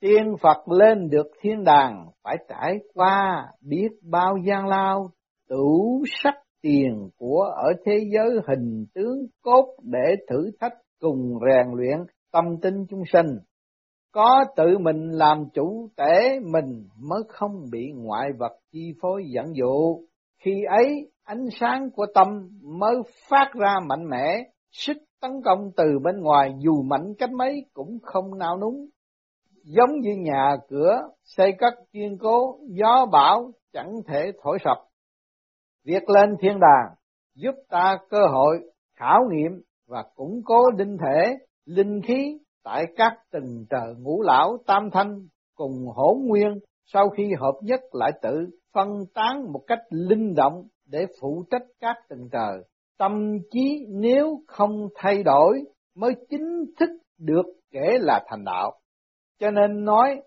[0.00, 5.10] tiên Phật lên được thiên đàng phải trải qua biết bao gian lao,
[5.48, 11.66] tủ sắc tiền của ở thế giới hình tướng cốt để thử thách cùng rèn
[11.76, 11.98] luyện
[12.32, 13.26] tâm tinh chúng sinh.
[14.16, 19.56] Có tự mình làm chủ tể mình mới không bị ngoại vật chi phối dẫn
[19.56, 20.00] dụ.
[20.38, 22.96] Khi ấy ánh sáng của tâm mới
[23.28, 27.98] phát ra mạnh mẽ, sức tấn công từ bên ngoài dù mạnh cách mấy cũng
[28.02, 28.86] không nao núng.
[29.62, 34.76] Giống như nhà cửa xây cất kiên cố, gió bão chẳng thể thổi sập.
[35.84, 36.94] Việc lên thiên đàng
[37.34, 38.60] giúp ta cơ hội
[38.94, 44.58] khảo nghiệm và củng cố linh thể, linh khí tại các từng trời ngũ lão
[44.66, 49.78] tam thanh cùng hỗn nguyên sau khi hợp nhất lại tự phân tán một cách
[49.90, 52.58] linh động để phụ trách các từng trời
[52.98, 55.64] tâm trí nếu không thay đổi
[55.96, 58.72] mới chính thức được kể là thành đạo.
[59.38, 60.22] Cho nên nói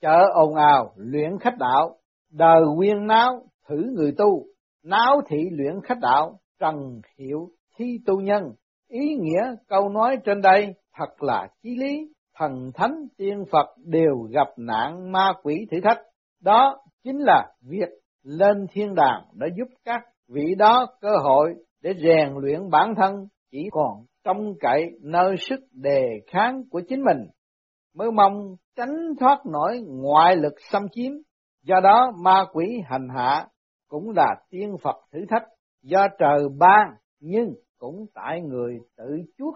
[0.00, 1.96] chợ ồn ào luyện khách đạo,
[2.32, 4.44] đời quyên náo thử người tu,
[4.84, 8.42] náo thị luyện khách đạo, trần hiệu thi tu nhân.
[8.88, 14.28] Ý nghĩa câu nói trên đây thật là chí lý, thần thánh tiên Phật đều
[14.30, 15.98] gặp nạn ma quỷ thử thách.
[16.40, 17.88] Đó chính là việc
[18.22, 23.26] lên thiên đàng đã giúp các vị đó cơ hội để rèn luyện bản thân
[23.50, 27.26] chỉ còn trông cậy nơi sức đề kháng của chính mình.
[27.94, 31.12] Mới mong tránh thoát nổi ngoại lực xâm chiếm
[31.62, 33.46] do đó ma quỷ hành hạ
[33.88, 35.48] cũng là tiên Phật thử thách.
[35.82, 39.04] Do trời ban nhưng cũng tại người tự
[39.38, 39.54] chuốc.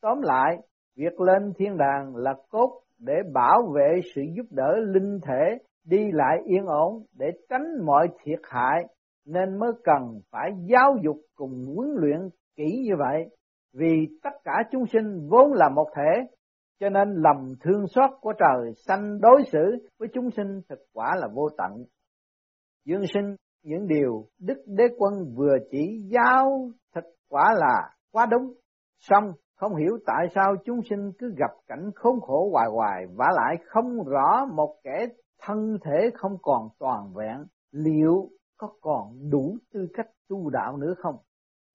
[0.00, 0.56] Tóm lại
[0.96, 5.98] việc lên thiên đàng là cốt để bảo vệ sự giúp đỡ linh thể đi
[6.12, 8.82] lại yên ổn để tránh mọi thiệt hại,
[9.26, 13.24] nên mới cần phải giáo dục cùng huấn luyện kỹ như vậy.
[13.72, 16.36] Vì tất cả chúng sinh vốn là một thể,
[16.80, 21.16] cho nên lòng thương xót của trời sanh đối xử với chúng sinh thực quả
[21.16, 21.84] là vô tận.
[22.84, 28.52] Dương sinh, những điều đức đế quân vừa chỉ giáo thực quả là quá đúng.
[29.00, 33.26] Xong không hiểu tại sao chúng sinh cứ gặp cảnh khốn khổ hoài hoài và
[33.34, 35.06] lại không rõ một kẻ
[35.42, 40.94] thân thể không còn toàn vẹn liệu có còn đủ tư cách tu đạo nữa
[40.98, 41.16] không?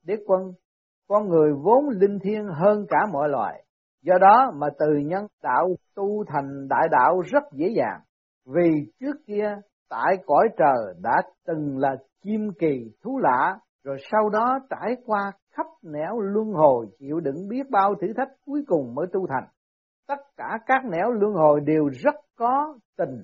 [0.06, 0.54] Đế quân,
[1.08, 3.64] con người vốn linh thiêng hơn cả mọi loài,
[4.02, 8.02] do đó mà từ nhân đạo tu thành đại đạo rất dễ dàng,
[8.46, 8.70] vì
[9.00, 9.56] trước kia
[9.90, 15.32] tại cõi trời đã từng là chim kỳ thú lạ, rồi sau đó trải qua
[15.58, 19.48] khắp nẻo luân hồi chịu đựng biết bao thử thách cuối cùng mới tu thành.
[20.08, 23.24] Tất cả các nẻo luân hồi đều rất có tình,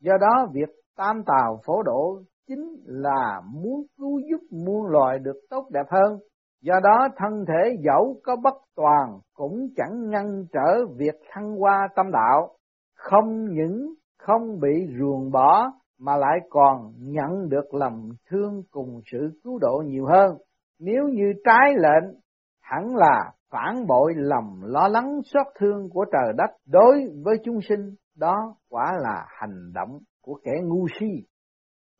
[0.00, 5.40] do đó việc tam tào phổ độ chính là muốn cứu giúp muôn loài được
[5.50, 6.18] tốt đẹp hơn.
[6.62, 11.88] Do đó thân thể dẫu có bất toàn cũng chẳng ngăn trở việc thăng hoa
[11.96, 12.56] tâm đạo,
[12.94, 19.30] không những không bị ruồng bỏ mà lại còn nhận được lòng thương cùng sự
[19.44, 20.36] cứu độ nhiều hơn.
[20.78, 22.14] Nếu như trái lệnh,
[22.60, 27.58] hẳn là phản bội lòng lo lắng xót thương của trời đất đối với chúng
[27.68, 31.06] sinh, đó quả là hành động của kẻ ngu si.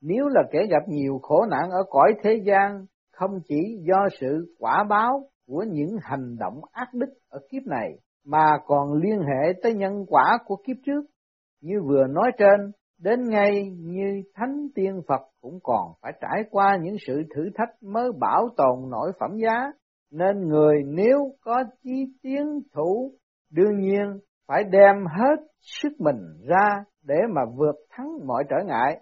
[0.03, 4.55] Nếu là kẻ gặp nhiều khổ nạn ở cõi thế gian, không chỉ do sự
[4.59, 7.91] quả báo của những hành động ác đức ở kiếp này,
[8.25, 11.05] mà còn liên hệ tới nhân quả của kiếp trước.
[11.61, 16.79] Như vừa nói trên, đến ngay như thánh tiên Phật cũng còn phải trải qua
[16.83, 19.73] những sự thử thách mới bảo tồn nổi phẩm giá,
[20.11, 23.13] nên người nếu có chí tiến thủ,
[23.51, 24.19] đương nhiên
[24.49, 29.01] phải đem hết sức mình ra để mà vượt thắng mọi trở ngại.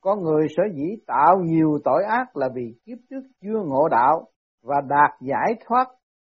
[0.00, 4.24] có người sở dĩ tạo nhiều tội ác là vì kiếp trước chưa ngộ đạo
[4.62, 5.84] và đạt giải thoát,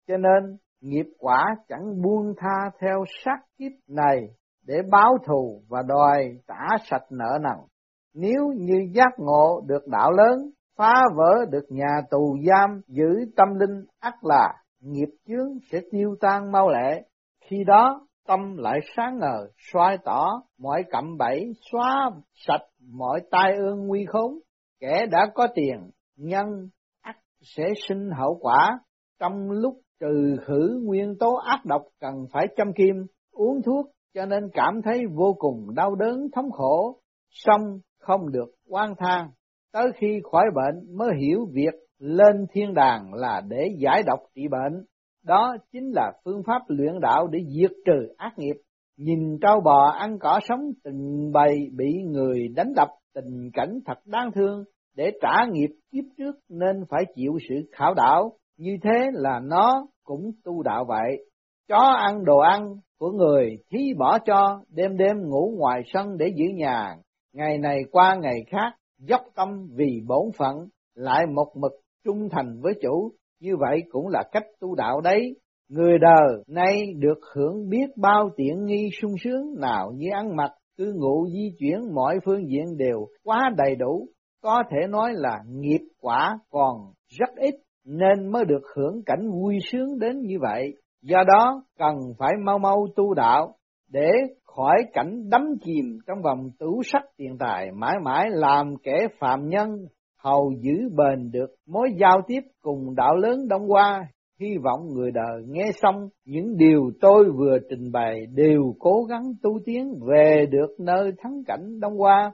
[0.08, 4.28] cho nên nghiệp quả chẳng buông tha theo sát kiếp này
[4.71, 7.66] để báo thù và đòi trả sạch nợ nần.
[8.14, 13.49] Nếu như giác ngộ được đạo lớn, phá vỡ được nhà tù giam, giữ tâm
[13.59, 17.03] linh ắt là nghiệp chướng sẽ tiêu tan mau lẹ.
[17.45, 23.57] Khi đó tâm lại sáng ngời, xoay tỏ mọi cạm bẫy, xóa sạch mọi tai
[23.57, 24.39] ương nguy khốn.
[24.81, 26.68] Kẻ đã có tiền, nhân
[27.03, 28.79] ắt sẽ sinh hậu quả.
[29.21, 34.26] Trong lúc trừ khử nguyên tố ác độc cần phải chăm kim, uống thuốc cho
[34.26, 37.00] nên cảm thấy vô cùng đau đớn thống khổ,
[37.30, 39.28] xong không được oan than.
[39.72, 44.48] Tới khi khỏi bệnh mới hiểu việc lên thiên đàng là để giải độc trị
[44.48, 44.84] bệnh.
[45.24, 48.54] Đó chính là phương pháp luyện đạo để diệt trừ ác nghiệp.
[48.96, 54.06] Nhìn trâu bò ăn cỏ sống từng bầy bị người đánh đập tình cảnh thật
[54.06, 54.64] đáng thương
[54.96, 58.32] để trả nghiệp kiếp trước nên phải chịu sự khảo đảo.
[58.58, 61.30] Như thế là nó cũng tu đạo vậy.
[61.71, 66.33] Chó ăn đồ ăn của người thí bỏ cho, đêm đêm ngủ ngoài sân để
[66.37, 66.97] giữ nhà,
[67.33, 70.57] ngày này qua ngày khác, dốc tâm vì bổn phận,
[70.95, 71.73] lại một mực
[72.05, 75.37] trung thành với chủ, như vậy cũng là cách tu đạo đấy.
[75.68, 80.51] Người đời nay được hưởng biết bao tiện nghi sung sướng nào như ăn mặc,
[80.79, 84.07] cư ngụ di chuyển mọi phương diện đều quá đầy đủ,
[84.43, 86.77] có thể nói là nghiệp quả còn
[87.09, 87.55] rất ít
[87.85, 90.75] nên mới được hưởng cảnh vui sướng đến như vậy.
[91.03, 93.55] Do đó cần phải mau mau tu đạo
[93.92, 94.11] để
[94.44, 99.48] khỏi cảnh đắm chìm trong vòng tủ sắc tiền tài mãi mãi làm kẻ phạm
[99.48, 99.70] nhân,
[100.18, 104.07] hầu giữ bền được mối giao tiếp cùng đạo lớn Đông Hoa.
[104.40, 109.22] Hy vọng người đời nghe xong những điều tôi vừa trình bày đều cố gắng
[109.42, 112.32] tu tiến về được nơi thắng cảnh Đông Hoa.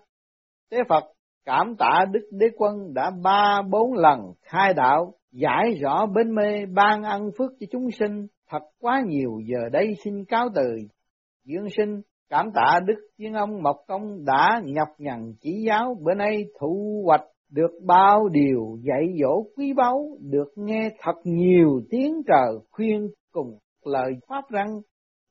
[0.70, 1.04] thế Phật
[1.44, 6.66] cảm tạ Đức Đế Quân đã ba bốn lần khai đạo, giải rõ bên mê
[6.74, 10.76] ban ân phước cho chúng sinh thật quá nhiều giờ đây xin cáo từ.
[11.44, 15.96] Dương sinh, cảm tạ đức thiên ông mộc công đã nhập nhằn chỉ giáo.
[16.02, 21.80] Bữa nay thu hoạch được bao điều dạy dỗ quý báu, được nghe thật nhiều
[21.90, 24.80] tiếng trời khuyên cùng lời pháp răng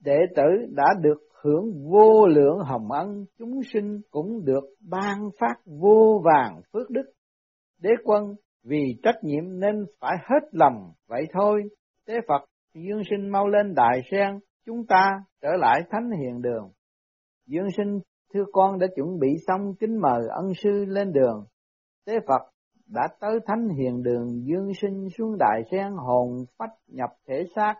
[0.06, 5.56] đệ tử đã được hưởng vô lượng hồng ân, chúng sinh cũng được ban phát
[5.66, 7.04] vô vàng phước đức.
[7.82, 8.24] Đế quân,
[8.64, 11.64] vì trách nhiệm nên phải hết lòng, vậy thôi.
[12.08, 12.46] Tế phật
[12.76, 15.12] dương sinh mau lên đại sen, chúng ta
[15.42, 16.72] trở lại thánh hiền đường.
[17.48, 18.00] Dương sinh,
[18.34, 21.46] thưa con đã chuẩn bị xong kính mời ân sư lên đường.
[22.06, 22.42] Tế phật
[22.88, 27.76] đã tới thánh hiền đường, dương sinh xuống đại sen hồn phách nhập thể xác.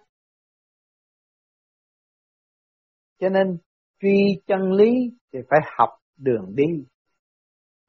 [3.20, 3.58] Cho nên,
[4.02, 4.92] truy chân lý
[5.34, 6.86] thì phải học đường đi.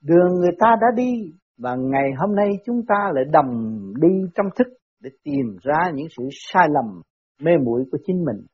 [0.01, 4.47] Đường người ta đã đi, và ngày hôm nay chúng ta lại đồng đi trong
[4.57, 4.67] thức
[5.01, 7.03] để tìm ra những sự sai lầm
[7.41, 8.47] mê muội của chính mình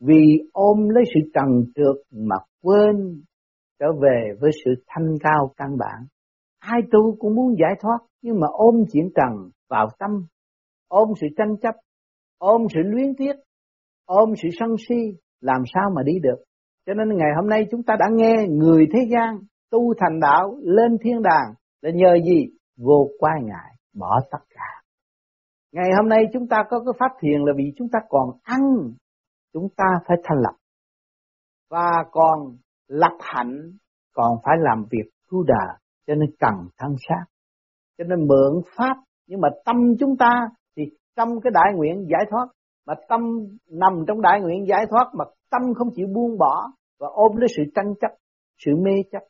[0.00, 3.22] vì ôm lấy sự trần trượt mà quên
[3.78, 6.06] trở về với sự thanh cao căn bản
[6.58, 10.10] ai tu cũng muốn giải thoát nhưng mà ôm chuyện trần vào tâm
[10.88, 11.74] ôm sự tranh chấp
[12.38, 13.32] ôm sự luyến tiếc
[14.04, 16.44] ôm sự sân si làm sao mà đi được
[16.86, 19.38] cho nên ngày hôm nay chúng ta đã nghe người thế gian
[19.70, 22.46] tu thành đạo lên thiên đàng là nhờ gì?
[22.76, 24.77] Vô quay ngại, bỏ tất cả.
[25.72, 28.60] Ngày hôm nay chúng ta có cái pháp thiền là vì chúng ta còn ăn,
[29.52, 30.56] chúng ta phải thanh lập.
[31.70, 32.56] Và còn
[32.88, 33.72] lập hạnh,
[34.14, 37.24] còn phải làm việc cứu đời, cho nên cần thân xác.
[37.98, 38.96] Cho nên mượn pháp,
[39.26, 40.82] nhưng mà tâm chúng ta thì
[41.16, 42.46] trong cái đại nguyện giải thoát,
[42.86, 43.20] mà tâm
[43.70, 46.66] nằm trong đại nguyện giải thoát mà tâm không chịu buông bỏ
[47.00, 48.10] và ôm lấy sự tranh chấp,
[48.64, 49.22] sự mê chấp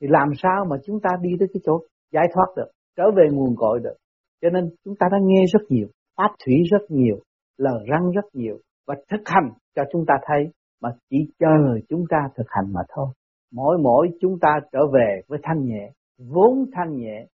[0.00, 1.78] thì làm sao mà chúng ta đi tới cái chỗ
[2.12, 3.96] giải thoát được trở về nguồn cội được
[4.42, 7.16] cho nên chúng ta đã nghe rất nhiều pháp thủy rất nhiều,
[7.56, 12.04] lời răng rất nhiều và thực hành cho chúng ta thấy, mà chỉ chờ chúng
[12.10, 13.06] ta thực hành mà thôi.
[13.52, 17.26] Mỗi mỗi chúng ta trở về với thanh nhẹ, vốn thanh nhẹ,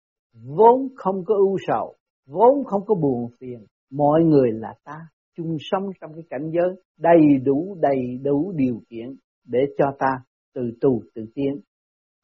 [0.44, 1.94] vốn không có ưu sầu,
[2.26, 3.64] vốn không có buồn phiền.
[3.90, 4.98] Mọi người là ta,
[5.36, 9.14] chung sống trong cái cảnh giới đầy đủ đầy đủ điều kiện
[9.46, 10.10] để cho ta
[10.54, 11.60] từ tu tự tiến.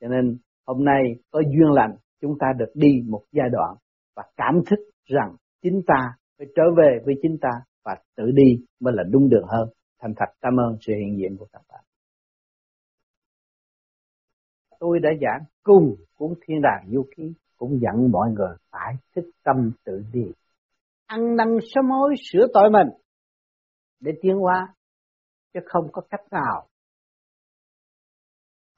[0.01, 3.77] Cho nên hôm nay có duyên lành, chúng ta được đi một giai đoạn
[4.19, 7.49] và cảm thức rằng chính ta phải trở về với chính ta
[7.85, 9.69] và tự đi mới là đúng đường hơn.
[10.01, 11.85] Thành thật, cảm ơn sự hiện diện của các bạn.
[14.81, 19.31] Tôi đã giảng cùng cuốn Thiên đàng Du Ký, cũng dặn mọi người phải thức
[19.45, 20.33] tâm tự đi.
[21.07, 22.89] Ăn năn sám hối sửa tội mình
[24.01, 24.75] để tiến hóa,
[25.55, 26.69] chứ không có cách nào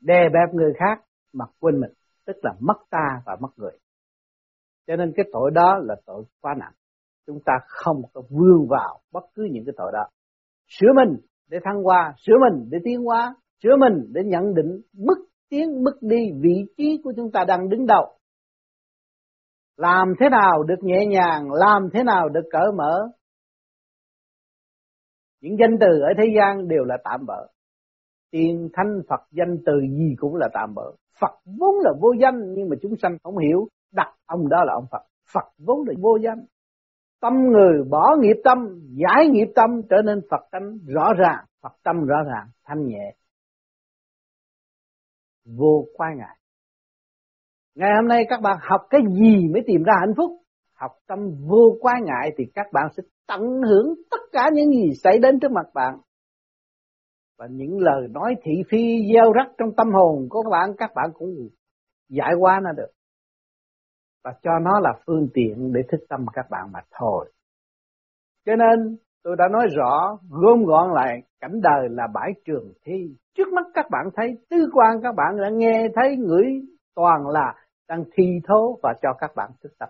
[0.01, 1.93] đè bẹp người khác mà quên mình,
[2.25, 3.79] tức là mất ta và mất người
[4.91, 6.73] cho nên cái tội đó là tội quá nặng.
[7.27, 10.05] Chúng ta không có vươn vào bất cứ những cái tội đó.
[10.69, 14.81] Sửa mình để thăng hoa, sửa mình để tiến hóa, sửa mình để nhận định
[14.93, 15.19] bước
[15.49, 18.19] tiến, bước đi, vị trí của chúng ta đang đứng đầu.
[19.77, 23.09] Làm thế nào được nhẹ nhàng, làm thế nào được cởi mở?
[25.41, 27.47] Những danh từ ở thế gian đều là tạm bỡ
[28.31, 32.55] Tiền thanh Phật danh từ gì cũng là tạm bỡ Phật vốn là vô danh
[32.55, 35.03] nhưng mà chúng sanh không hiểu đặt ông đó là ông Phật.
[35.33, 36.45] Phật vốn là vô danh.
[37.21, 38.59] Tâm người bỏ nghiệp tâm,
[38.91, 41.45] giải nghiệp tâm, trở nên Phật tánh rõ ràng.
[41.63, 43.15] Phật tâm rõ ràng, thanh nhẹ.
[45.45, 46.37] Vô quay ngại.
[47.75, 50.31] Ngày hôm nay các bạn học cái gì mới tìm ra hạnh phúc?
[50.75, 51.19] Học tâm
[51.49, 55.41] vô quay ngại thì các bạn sẽ tận hưởng tất cả những gì xảy đến
[55.41, 55.99] trước mặt bạn.
[57.39, 60.91] Và những lời nói thị phi gieo rắc trong tâm hồn của các bạn các
[60.95, 61.29] bạn cũng
[62.09, 62.91] giải qua nó được
[64.25, 67.33] và cho nó là phương tiện để thức tâm các bạn mà thôi.
[68.47, 73.17] Cho nên, tôi đã nói rõ, gom gọn lại cảnh đời là bãi trường thi.
[73.35, 76.45] Trước mắt các bạn thấy, tư quan các bạn đã nghe thấy ngửi
[76.95, 77.55] toàn là
[77.89, 79.89] đang thi thố và cho các bạn thức tâm.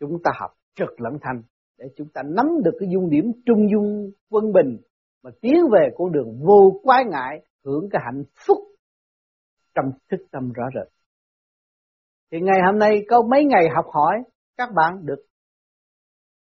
[0.00, 1.42] Chúng ta học trực lẫn thanh
[1.78, 4.76] để chúng ta nắm được cái dung điểm trung dung quân bình
[5.22, 8.58] mà tiến về con đường vô quái ngại, hưởng cái hạnh phúc
[9.74, 11.01] trong thức tâm rõ rệt.
[12.32, 14.14] Thì ngày hôm nay có mấy ngày học hỏi,
[14.56, 15.24] các bạn được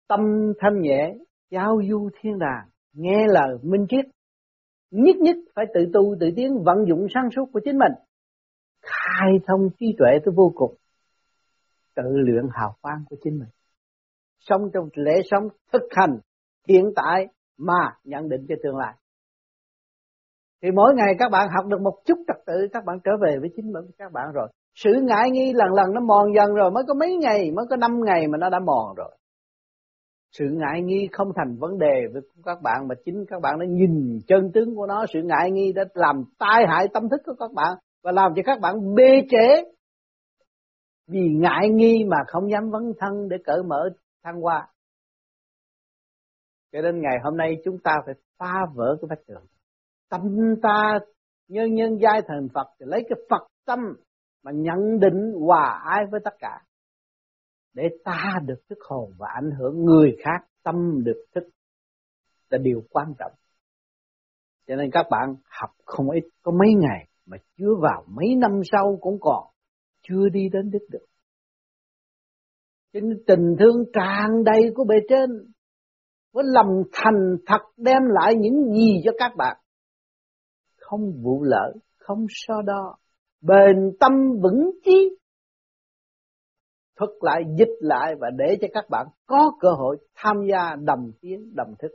[0.08, 0.20] tâm
[0.60, 1.14] thanh nhẹ,
[1.50, 4.04] giao du thiên đàng, nghe lời minh triết
[4.90, 7.92] nhất nhất phải tự tu, tự tiến, vận dụng sáng suốt của chính mình.
[8.82, 10.74] Khai thông trí tuệ tới vô cùng.
[11.94, 13.48] Tự luyện hào quang của chính mình.
[14.40, 16.18] Sống trong lễ sống thực hành,
[16.68, 17.26] hiện tại
[17.58, 18.94] mà nhận định cho tương lai
[20.62, 23.36] thì mỗi ngày các bạn học được một chút trật tự, các bạn trở về
[23.40, 24.48] với chính mình các bạn rồi.
[24.74, 27.76] Sự ngại nghi lần lần nó mòn dần rồi, mới có mấy ngày, mới có
[27.76, 29.16] năm ngày mà nó đã mòn rồi.
[30.32, 33.66] Sự ngại nghi không thành vấn đề với các bạn, mà chính các bạn đã
[33.68, 35.04] nhìn chân tướng của nó.
[35.12, 38.42] Sự ngại nghi đã làm tai hại tâm thức của các bạn và làm cho
[38.46, 39.64] các bạn bê trễ.
[41.06, 43.88] Vì ngại nghi mà không dám vấn thân để cởi mở
[44.24, 44.68] thăng hoa.
[46.72, 49.42] Cho nên ngày hôm nay chúng ta phải phá vỡ cái vách tường
[50.08, 50.22] tâm
[50.62, 50.98] ta,
[51.48, 53.78] nhân nhân giai thần Phật thì lấy cái Phật tâm
[54.42, 56.60] mà nhận định hòa ái với tất cả.
[57.74, 61.44] Để ta được thức hồn và ảnh hưởng, người khác tâm được thức
[62.50, 63.32] là điều quan trọng.
[64.66, 68.60] Cho nên các bạn học không ít, có mấy ngày mà chưa vào, mấy năm
[68.72, 69.44] sau cũng còn,
[70.02, 71.04] chưa đi đến đích được.
[72.92, 75.30] Cho nên tình thương tràn đầy của bề trên,
[76.32, 79.56] với lòng thành thật đem lại những gì cho các bạn
[80.88, 82.96] không vụ lỡ không so đo.
[83.40, 84.12] Bền tâm
[84.42, 85.16] vững chí.
[86.96, 91.10] Thuật lại dịch lại và để cho các bạn có cơ hội tham gia đầm
[91.20, 91.90] tiếng, đầm thức.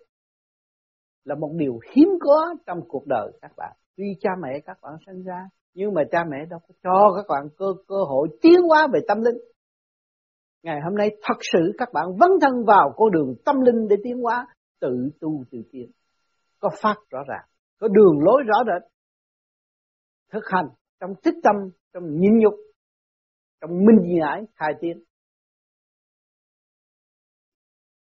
[1.24, 3.76] Là một điều hiếm có trong cuộc đời các bạn.
[3.98, 7.26] Tuy cha mẹ các bạn sinh ra nhưng mà cha mẹ đâu có cho các
[7.30, 9.38] bạn cơ cơ hội tiến hóa về tâm linh.
[10.64, 13.96] Ngày hôm nay thật sự các bạn vấn thân vào con đường tâm linh để
[14.04, 14.48] tiến hóa
[14.80, 15.92] tự tu tự tiến.
[16.60, 17.46] Có phát rõ ràng
[17.84, 18.92] có đường lối rõ rệt.
[20.32, 20.66] Thực hành
[21.00, 21.56] trong tích tâm,
[21.94, 22.54] trong nhịn nhục,
[23.62, 25.04] trong minh giải khai tiến.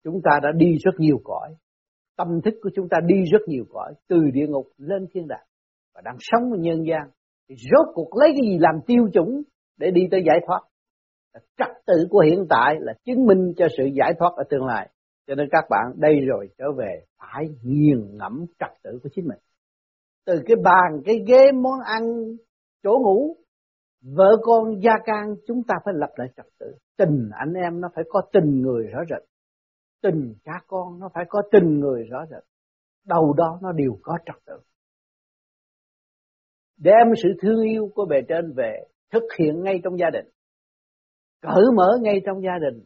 [0.05, 1.55] Chúng ta đã đi rất nhiều cõi.
[2.17, 3.95] Tâm thức của chúng ta đi rất nhiều cõi.
[4.09, 5.47] Từ địa ngục lên thiên đàng.
[5.95, 7.11] Và đang sống ở nhân gian.
[7.49, 9.43] Thì rốt cuộc lấy cái gì làm tiêu chuẩn
[9.77, 10.61] để đi tới giải thoát?
[11.35, 14.91] Trật tự của hiện tại là chứng minh cho sự giải thoát ở tương lai.
[15.27, 19.29] Cho nên các bạn đây rồi trở về phải nghiền ngẫm trật tự của chính
[19.29, 19.39] mình
[20.27, 22.03] từ cái bàn, cái ghế, món ăn,
[22.83, 23.37] chỗ ngủ,
[24.03, 26.67] vợ con gia can, chúng ta phải lập lại trật tự.
[26.97, 29.29] Tình anh em nó phải có tình người rõ rệt.
[30.03, 32.43] Tình cha con nó phải có tình người rõ rệt.
[33.05, 34.55] Đầu đó nó đều có trật tự.
[36.77, 40.27] Đem sự thương yêu của bề trên về, thực hiện ngay trong gia đình.
[41.41, 42.85] Cởi mở ngay trong gia đình,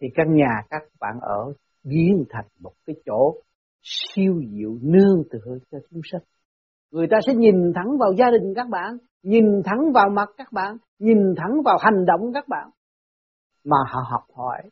[0.00, 1.52] thì căn nhà các bạn ở,
[1.84, 3.34] biến thành một cái chỗ
[3.82, 6.22] siêu diệu, nương tựa cho chúng sinh
[6.92, 10.52] người ta sẽ nhìn thẳng vào gia đình các bạn, nhìn thẳng vào mặt các
[10.52, 12.70] bạn, nhìn thẳng vào hành động các bạn.
[13.64, 14.70] Mà họ học hỏi.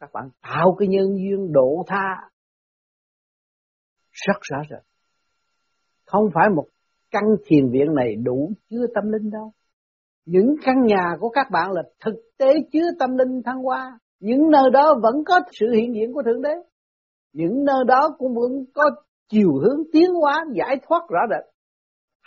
[0.00, 2.30] Các bạn tạo cái nhân duyên độ tha.
[4.12, 4.86] Rất rõ rệt
[6.06, 6.66] không phải một
[7.10, 9.52] căn thiền viện này đủ chứa tâm linh đâu.
[10.26, 13.98] Những căn nhà của các bạn là thực tế chứa tâm linh thăng hoa.
[14.20, 16.54] Những nơi đó vẫn có sự hiện diện của thượng đế.
[17.32, 18.82] Những nơi đó cũng vẫn có
[19.28, 21.54] chiều hướng tiến hóa, giải thoát rõ rệt.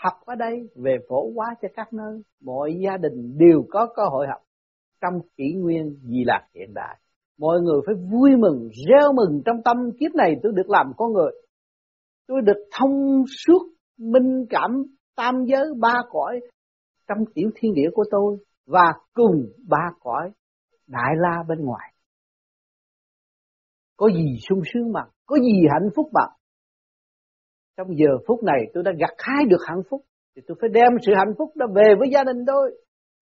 [0.03, 4.03] Học ở đây về phổ hóa cho các nơi, mọi gia đình đều có cơ
[4.11, 4.41] hội học
[5.01, 6.97] trong kỷ nguyên di lạc hiện đại.
[7.39, 11.13] Mọi người phải vui mừng, reo mừng trong tâm kiếp này tôi được làm con
[11.13, 11.31] người.
[12.27, 13.61] Tôi được thông suốt,
[13.97, 14.83] minh cảm,
[15.15, 16.39] tam giới, ba cõi
[17.07, 20.31] trong tiểu thiên địa của tôi và cùng ba cõi
[20.87, 21.93] đại la bên ngoài.
[23.97, 26.38] Có gì sung sướng bằng có gì hạnh phúc bằng
[27.79, 30.01] trong giờ phút này tôi đã gặt hái được hạnh phúc,
[30.35, 32.71] thì tôi phải đem sự hạnh phúc đó về với gia đình tôi,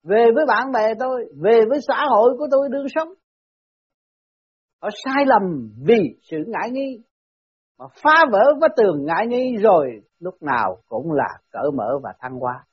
[0.02, 3.08] về với bạn bè tôi, về với xã hội của tôi đương sống.
[4.82, 7.02] Họ sai lầm vì sự ngại nghi
[7.78, 9.86] mà phá vỡ vách tường ngại nghi rồi
[10.20, 12.64] lúc nào cũng là cởi mở và thăng hoa.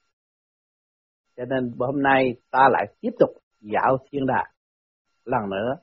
[1.38, 3.30] Cho nên hôm nay ta lại tiếp tục
[3.62, 4.52] dạo thiên đàng.
[5.26, 5.76] Lần nữa